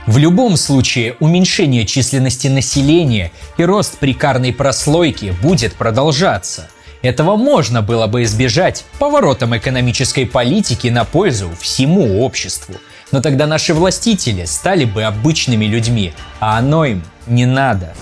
[0.07, 6.69] В любом случае, уменьшение численности населения и рост прикарной прослойки будет продолжаться.
[7.01, 12.75] Этого можно было бы избежать поворотом экономической политики на пользу всему обществу.
[13.11, 17.95] Но тогда наши властители стали бы обычными людьми, а оно им не надо.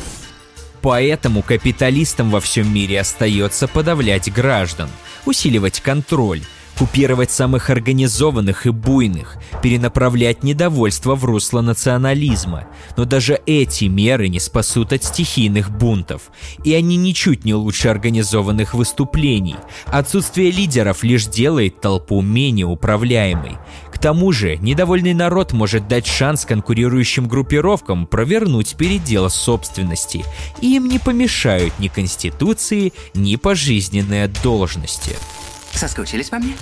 [0.84, 4.90] Поэтому капиталистам во всем мире остается подавлять граждан,
[5.26, 6.44] усиливать контроль,
[6.78, 12.66] купировать самых организованных и буйных, перенаправлять недовольство в русло национализма.
[12.98, 16.24] Но даже эти меры не спасут от стихийных бунтов.
[16.64, 19.56] И они ничуть не лучше организованных выступлений.
[19.86, 23.58] Отсутствие лидеров лишь делает толпу менее управляемой.
[23.92, 30.26] К тому же, недовольный народ может дать шанс конкурирующим группировкам провернуть передел собственности.
[30.60, 35.16] И им не помешают ни конституции, ни пожизненные должности.
[35.74, 36.56] Соскучились по мне?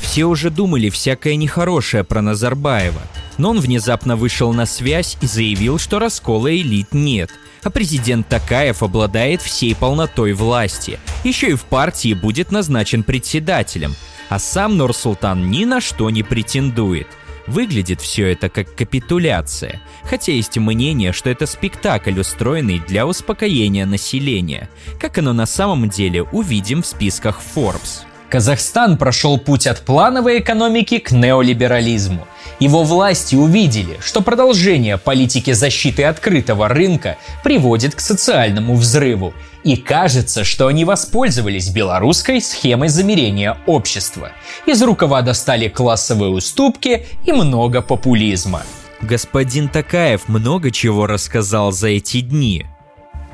[0.00, 3.02] Все уже думали всякое нехорошее про Назарбаева,
[3.38, 7.30] но он внезапно вышел на связь и заявил, что раскола элит нет,
[7.62, 10.98] а президент Такаев обладает всей полнотой власти.
[11.24, 13.94] Еще и в партии будет назначен председателем,
[14.28, 17.08] а сам Нурсултан ни на что не претендует.
[17.46, 24.68] Выглядит все это как капитуляция, хотя есть мнение, что это спектакль, устроенный для успокоения населения.
[24.98, 28.00] Как оно на самом деле, увидим в списках Forbes.
[28.36, 32.28] Казахстан прошел путь от плановой экономики к неолиберализму.
[32.60, 39.32] Его власти увидели, что продолжение политики защиты открытого рынка приводит к социальному взрыву.
[39.64, 44.32] И кажется, что они воспользовались белорусской схемой замерения общества.
[44.66, 48.64] Из рукава достали классовые уступки и много популизма.
[49.00, 52.66] Господин Такаев много чего рассказал за эти дни.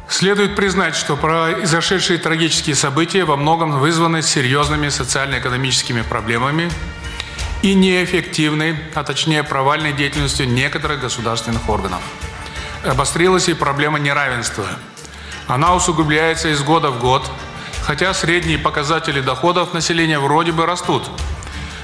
[0.08, 6.70] Следует признать, что произошедшие трагические события во многом вызваны серьезными социально-экономическими проблемами
[7.62, 12.02] и неэффективной, а точнее провальной деятельностью некоторых государственных органов.
[12.84, 14.66] Обострилась и проблема неравенства.
[15.46, 17.30] Она усугубляется из года в год,
[17.82, 21.08] хотя средние показатели доходов населения вроде бы растут,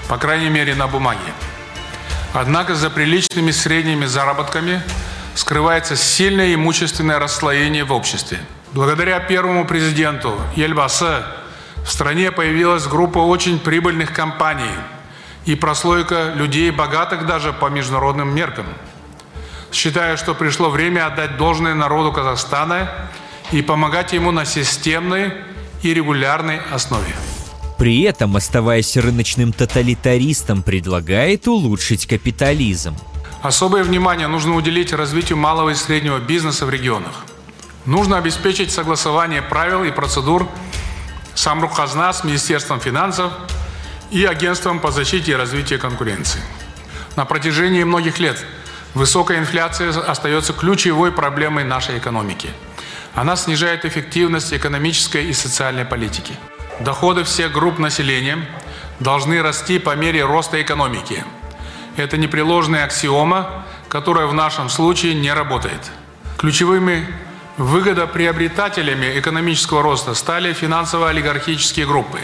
[0.09, 1.33] по крайней мере на бумаге.
[2.35, 4.83] Однако за приличными средними заработками
[5.39, 8.41] скрывается сильное имущественное расслоение в обществе.
[8.73, 11.23] Благодаря первому президенту Ельбасе
[11.85, 14.75] в стране появилась группа очень прибыльных компаний
[15.45, 18.67] и прослойка людей, богатых даже по международным меркам.
[19.73, 22.91] Считаю, что пришло время отдать должное народу Казахстана
[23.53, 25.33] и помогать ему на системной
[25.85, 27.15] и регулярной основе.
[27.79, 32.97] При этом, оставаясь рыночным тоталитаристом, предлагает улучшить капитализм.
[33.43, 37.13] Особое внимание нужно уделить развитию малого и среднего бизнеса в регионах.
[37.87, 40.49] Нужно обеспечить согласование правил и процедур
[41.35, 43.33] с Амрухазна, с Министерством финансов
[44.11, 46.41] и Агентством по защите и развитию конкуренции.
[47.15, 48.45] На протяжении многих лет
[48.95, 52.51] высокая инфляция остается ключевой проблемой нашей экономики.
[53.15, 56.35] Она снижает эффективность экономической и социальной политики.
[56.81, 58.49] Доходы всех групп населения
[58.99, 61.25] должны расти по мере роста экономики–
[62.03, 65.91] это непреложная аксиома, которая в нашем случае не работает.
[66.37, 67.07] Ключевыми
[67.57, 72.21] выгодоприобретателями экономического роста стали финансово-олигархические группы.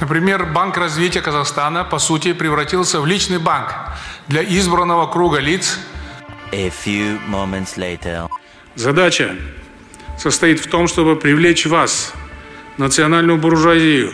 [0.00, 3.74] Например, Банк развития Казахстана, по сути, превратился в личный банк
[4.28, 5.78] для избранного круга лиц.
[6.52, 8.28] A few moments later.
[8.74, 9.34] Задача
[10.18, 12.12] состоит в том, чтобы привлечь вас,
[12.76, 14.12] национальную буржуазию,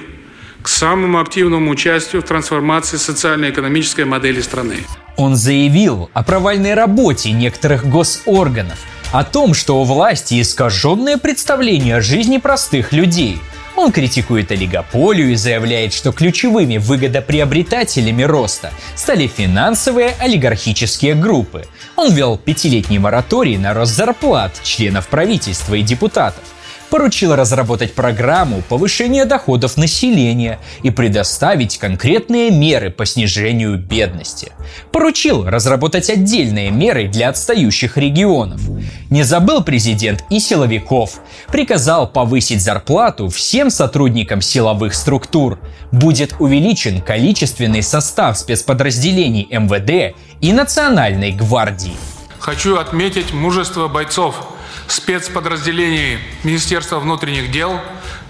[0.62, 4.76] к самому активному участию в трансформации социально-экономической модели страны.
[5.16, 8.78] Он заявил о провальной работе некоторых госорганов,
[9.12, 13.38] о том, что у власти искаженное представление о жизни простых людей.
[13.74, 21.64] Он критикует олигополию и заявляет, что ключевыми выгодоприобретателями роста стали финансовые олигархические группы.
[21.96, 26.44] Он ввел пятилетний мораторий на рост зарплат членов правительства и депутатов–
[26.92, 34.52] поручил разработать программу повышения доходов населения и предоставить конкретные меры по снижению бедности.
[34.92, 38.60] Поручил разработать отдельные меры для отстающих регионов.
[39.08, 41.20] Не забыл президент и силовиков.
[41.50, 45.58] Приказал повысить зарплату всем сотрудникам силовых структур.
[45.92, 51.96] Будет увеличен количественный состав спецподразделений МВД и Национальной гвардии.
[52.38, 54.51] Хочу отметить мужество бойцов
[54.92, 57.80] спецподразделений Министерства внутренних дел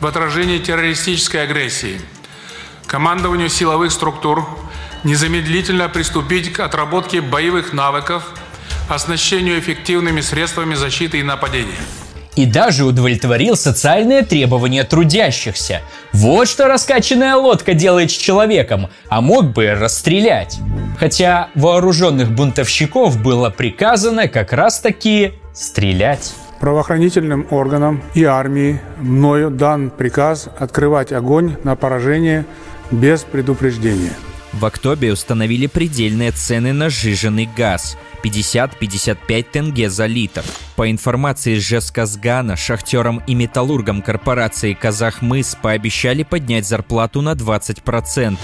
[0.01, 2.01] в отражении террористической агрессии.
[2.87, 4.47] Командованию силовых структур
[5.03, 8.23] незамедлительно приступить к отработке боевых навыков,
[8.89, 11.79] оснащению эффективными средствами защиты и нападения
[12.35, 15.83] и даже удовлетворил социальные требования трудящихся.
[16.13, 20.59] Вот что раскачанная лодка делает с человеком, а мог бы расстрелять.
[20.99, 26.33] Хотя вооруженных бунтовщиков было приказано как раз таки стрелять.
[26.63, 32.47] Правоохранительным органам и армии мною дан приказ открывать огонь на поражение
[32.93, 34.13] без предупреждения.
[34.53, 40.45] В Актобе установили предельные цены на сжиженный газ– 50-55 тенге за литр.
[40.83, 48.37] По информации Жесказгана, шахтерам и металлургам корпорации «Казахмыс» пообещали поднять зарплату на 20%.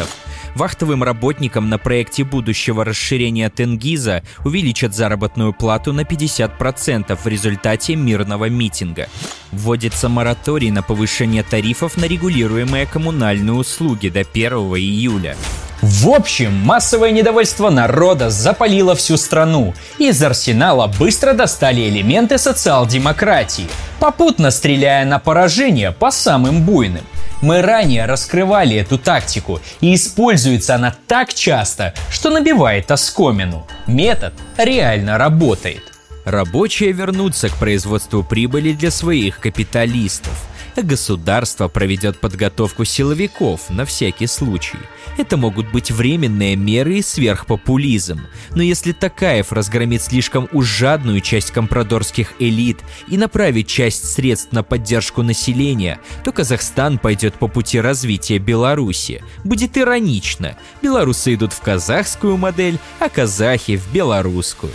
[0.55, 8.49] Вахтовым работникам на проекте будущего расширения Тенгиза увеличат заработную плату на 50% в результате мирного
[8.49, 9.09] митинга.
[9.51, 15.37] Вводится мораторий на повышение тарифов на регулируемые коммунальные услуги до 1 июля.
[15.81, 19.75] В общем, массовое недовольство народа запалило всю страну.
[19.99, 21.83] Из арсенала быстро достали
[22.29, 23.69] элементы социал-демократии,
[24.01, 27.05] попутно стреляя на поражение по самым буйным.
[27.41, 33.67] Мы ранее раскрывали эту тактику, и используется она так часто, что набивает оскомину.
[33.87, 35.83] Метод реально работает.
[36.25, 40.33] Рабочие вернутся к производству прибыли для своих капиталистов–
[40.83, 44.79] государство проведет подготовку силовиков на всякий случай.
[45.17, 48.21] Это могут быть временные меры и сверхпопулизм.
[48.51, 54.63] Но если Такаев разгромит слишком уж жадную часть компрадорских элит и направит часть средств на
[54.63, 59.23] поддержку населения, то Казахстан пойдет по пути развития Беларуси.
[59.45, 60.57] Будет иронично.
[60.83, 64.73] Белорусы идут в казахскую модель, а казахи в белорусскую.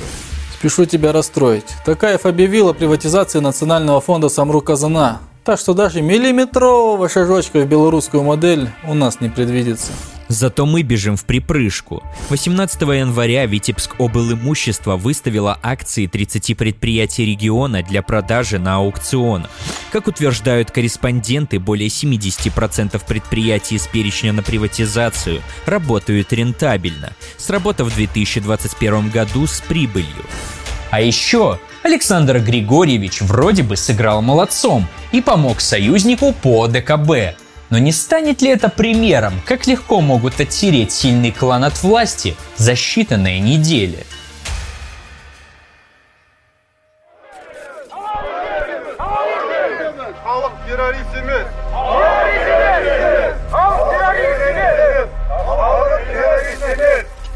[0.53, 1.75] Спешу тебя расстроить.
[1.85, 5.19] Такаев объявил о приватизации Национального фонда Самру Казана.
[5.43, 9.91] Так что даже миллиметрового шажочка в белорусскую модель у нас не предвидится.
[10.29, 12.01] Зато мы бежим в припрыжку.
[12.29, 14.31] 18 января Витебск обл.
[14.31, 19.51] имущество выставила акции 30 предприятий региона для продажи на аукционах.
[19.91, 29.09] Как утверждают корреспонденты, более 70% предприятий из перечня на приватизацию работают рентабельно, сработав в 2021
[29.09, 30.07] году с прибылью.
[30.93, 37.35] А еще Александр Григорьевич вроде бы сыграл молодцом и помог союзнику по ДКБ.
[37.71, 42.73] Но не станет ли это примером, как легко могут оттереть сильный клан от власти за
[42.73, 44.05] считанные недели?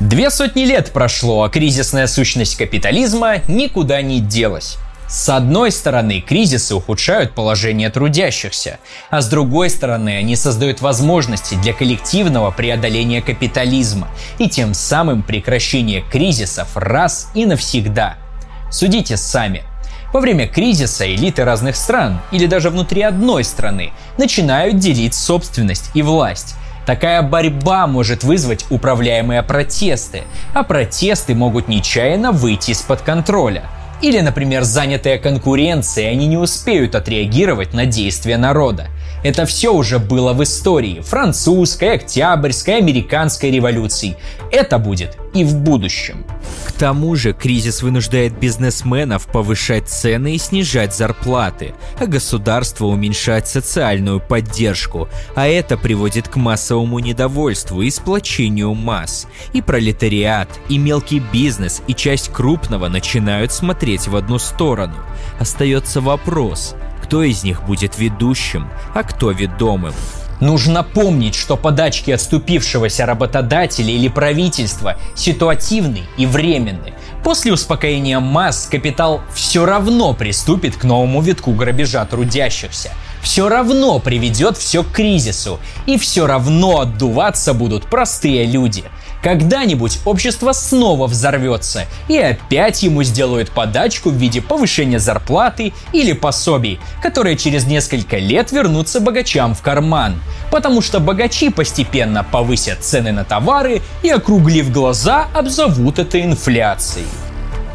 [0.07, 4.77] Две сотни лет прошло, а кризисная сущность капитализма никуда не делась.
[5.09, 8.79] С одной стороны, кризисы ухудшают положение трудящихся,
[9.09, 16.01] а с другой стороны, они создают возможности для коллективного преодоления капитализма и тем самым прекращения
[16.09, 18.15] кризисов раз и навсегда.
[18.71, 19.63] Судите сами.
[20.13, 26.01] Во время кризиса элиты разных стран или даже внутри одной страны начинают делить собственность и
[26.01, 26.55] власть.
[26.87, 30.23] Такая борьба может вызвать управляемые протесты,
[30.53, 33.63] а протесты могут нечаянно выйти из-под контроля.
[34.01, 38.87] Или, например, занятые конкуренцией, они не успеют отреагировать на действия народа.
[39.23, 44.15] Это все уже было в истории французской, октябрьской, американской революций.
[44.51, 46.25] Это будет и в будущем.
[46.65, 54.19] К тому же кризис вынуждает бизнесменов повышать цены и снижать зарплаты, а государство уменьшать социальную
[54.19, 59.27] поддержку, а это приводит к массовому недовольству и сплочению масс.
[59.53, 64.95] И пролетариат, и мелкий бизнес, и часть крупного начинают смотреть в одну сторону.
[65.39, 66.75] Остается вопрос,
[67.07, 69.93] кто из них будет ведущим, а кто ведомым.
[70.41, 76.93] Нужно помнить, что подачки отступившегося работодателя или правительства ситуативны и временны.
[77.23, 82.91] После успокоения масс капитал все равно приступит к новому витку грабежа трудящихся.
[83.21, 85.59] Все равно приведет все к кризису.
[85.85, 88.83] И все равно отдуваться будут простые люди.
[89.21, 96.79] Когда-нибудь общество снова взорвется, и опять ему сделают подачку в виде повышения зарплаты или пособий,
[97.01, 100.15] которые через несколько лет вернутся богачам в карман.
[100.51, 107.07] Потому что богачи постепенно повысят цены на товары и, округлив глаза, обзовут это инфляцией.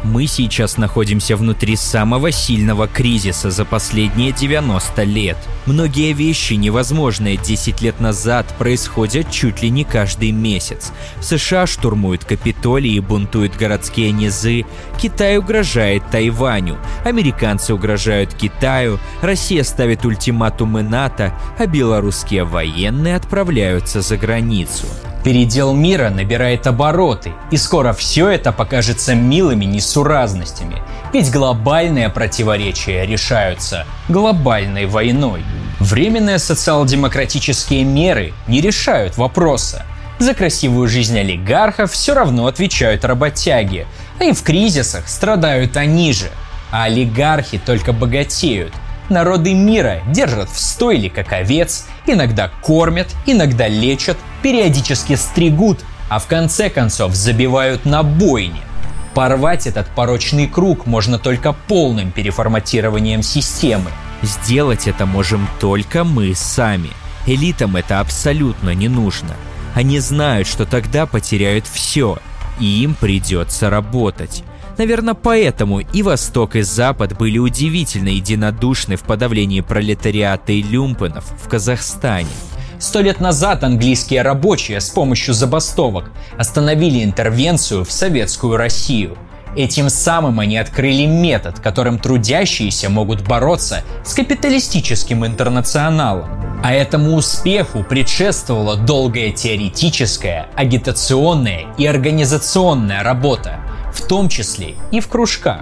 [0.03, 5.37] Мы сейчас находимся внутри самого сильного кризиса за последние 90 лет.
[5.65, 10.91] Многие вещи, невозможные 10 лет назад, происходят чуть ли не каждый месяц.
[11.21, 14.65] США штурмуют Капитолий и бунтуют городские низы,
[15.01, 24.17] Китай угрожает Тайваню, американцы угрожают Китаю, Россия ставит ультиматумы НАТО, а белорусские военные отправляются за
[24.17, 24.85] границу.
[25.23, 30.81] Передел мира набирает обороты, и скоро все это покажется милыми несуразностями,
[31.13, 35.43] ведь глобальные противоречия решаются глобальной войной.
[35.79, 39.85] Временные социал-демократические меры не решают вопроса.
[40.19, 43.85] За красивую жизнь олигархов все равно отвечают работяги,
[44.19, 46.29] а и в кризисах страдают они же.
[46.71, 48.73] А олигархи только богатеют,
[49.09, 56.27] Народы мира держат в стойле как овец, иногда кормят, иногда лечат, периодически стригут, а в
[56.27, 58.61] конце концов забивают на бойне.
[59.13, 63.91] Порвать этот порочный круг можно только полным переформатированием системы.
[64.21, 66.89] Сделать это можем только мы сами.
[67.27, 69.35] Элитам это абсолютно не нужно.
[69.75, 72.17] Они знают, что тогда потеряют все,
[72.59, 74.43] и им придется работать.
[74.77, 81.47] Наверное, поэтому и Восток, и Запад были удивительно единодушны в подавлении пролетариата и люмпенов в
[81.47, 82.27] Казахстане.
[82.83, 89.17] Сто лет назад английские рабочие с помощью забастовок остановили интервенцию в советскую Россию.
[89.55, 96.27] Этим самым они открыли метод, которым трудящиеся могут бороться с капиталистическим интернационалом.
[96.61, 103.61] А этому успеху предшествовала долгая теоретическая, агитационная и организационная работа,
[103.93, 105.61] в том числе и в кружках.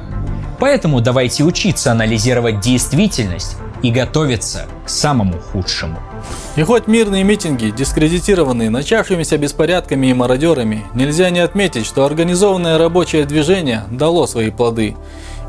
[0.60, 6.00] Поэтому давайте учиться анализировать действительность и готовиться к самому худшему.
[6.56, 13.26] И хоть мирные митинги, дискредитированные начавшимися беспорядками и мародерами, нельзя не отметить, что организованное рабочее
[13.26, 14.96] движение дало свои плоды.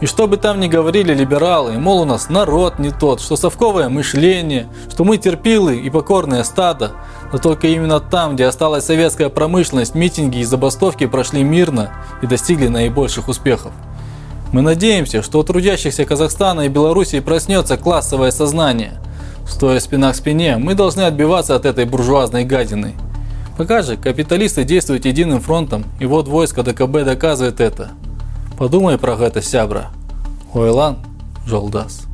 [0.00, 3.88] И что бы там ни говорили либералы, мол, у нас народ не тот, что совковое
[3.88, 6.90] мышление, что мы терпилы и покорное стадо,
[7.32, 12.66] но только именно там, где осталась советская промышленность, митинги и забастовки прошли мирно и достигли
[12.66, 13.70] наибольших успехов.
[14.52, 19.00] Мы надеемся, что у трудящихся Казахстана и Белоруссии проснется классовое сознание.
[19.46, 22.94] Стоя спина к спине, мы должны отбиваться от этой буржуазной гадины.
[23.56, 27.90] Пока же капиталисты действуют единым фронтом, и вот войско ДКБ доказывает это.
[28.58, 29.90] Подумай про это, сябра.
[30.54, 30.98] Ойлан
[31.46, 32.11] Жолдас.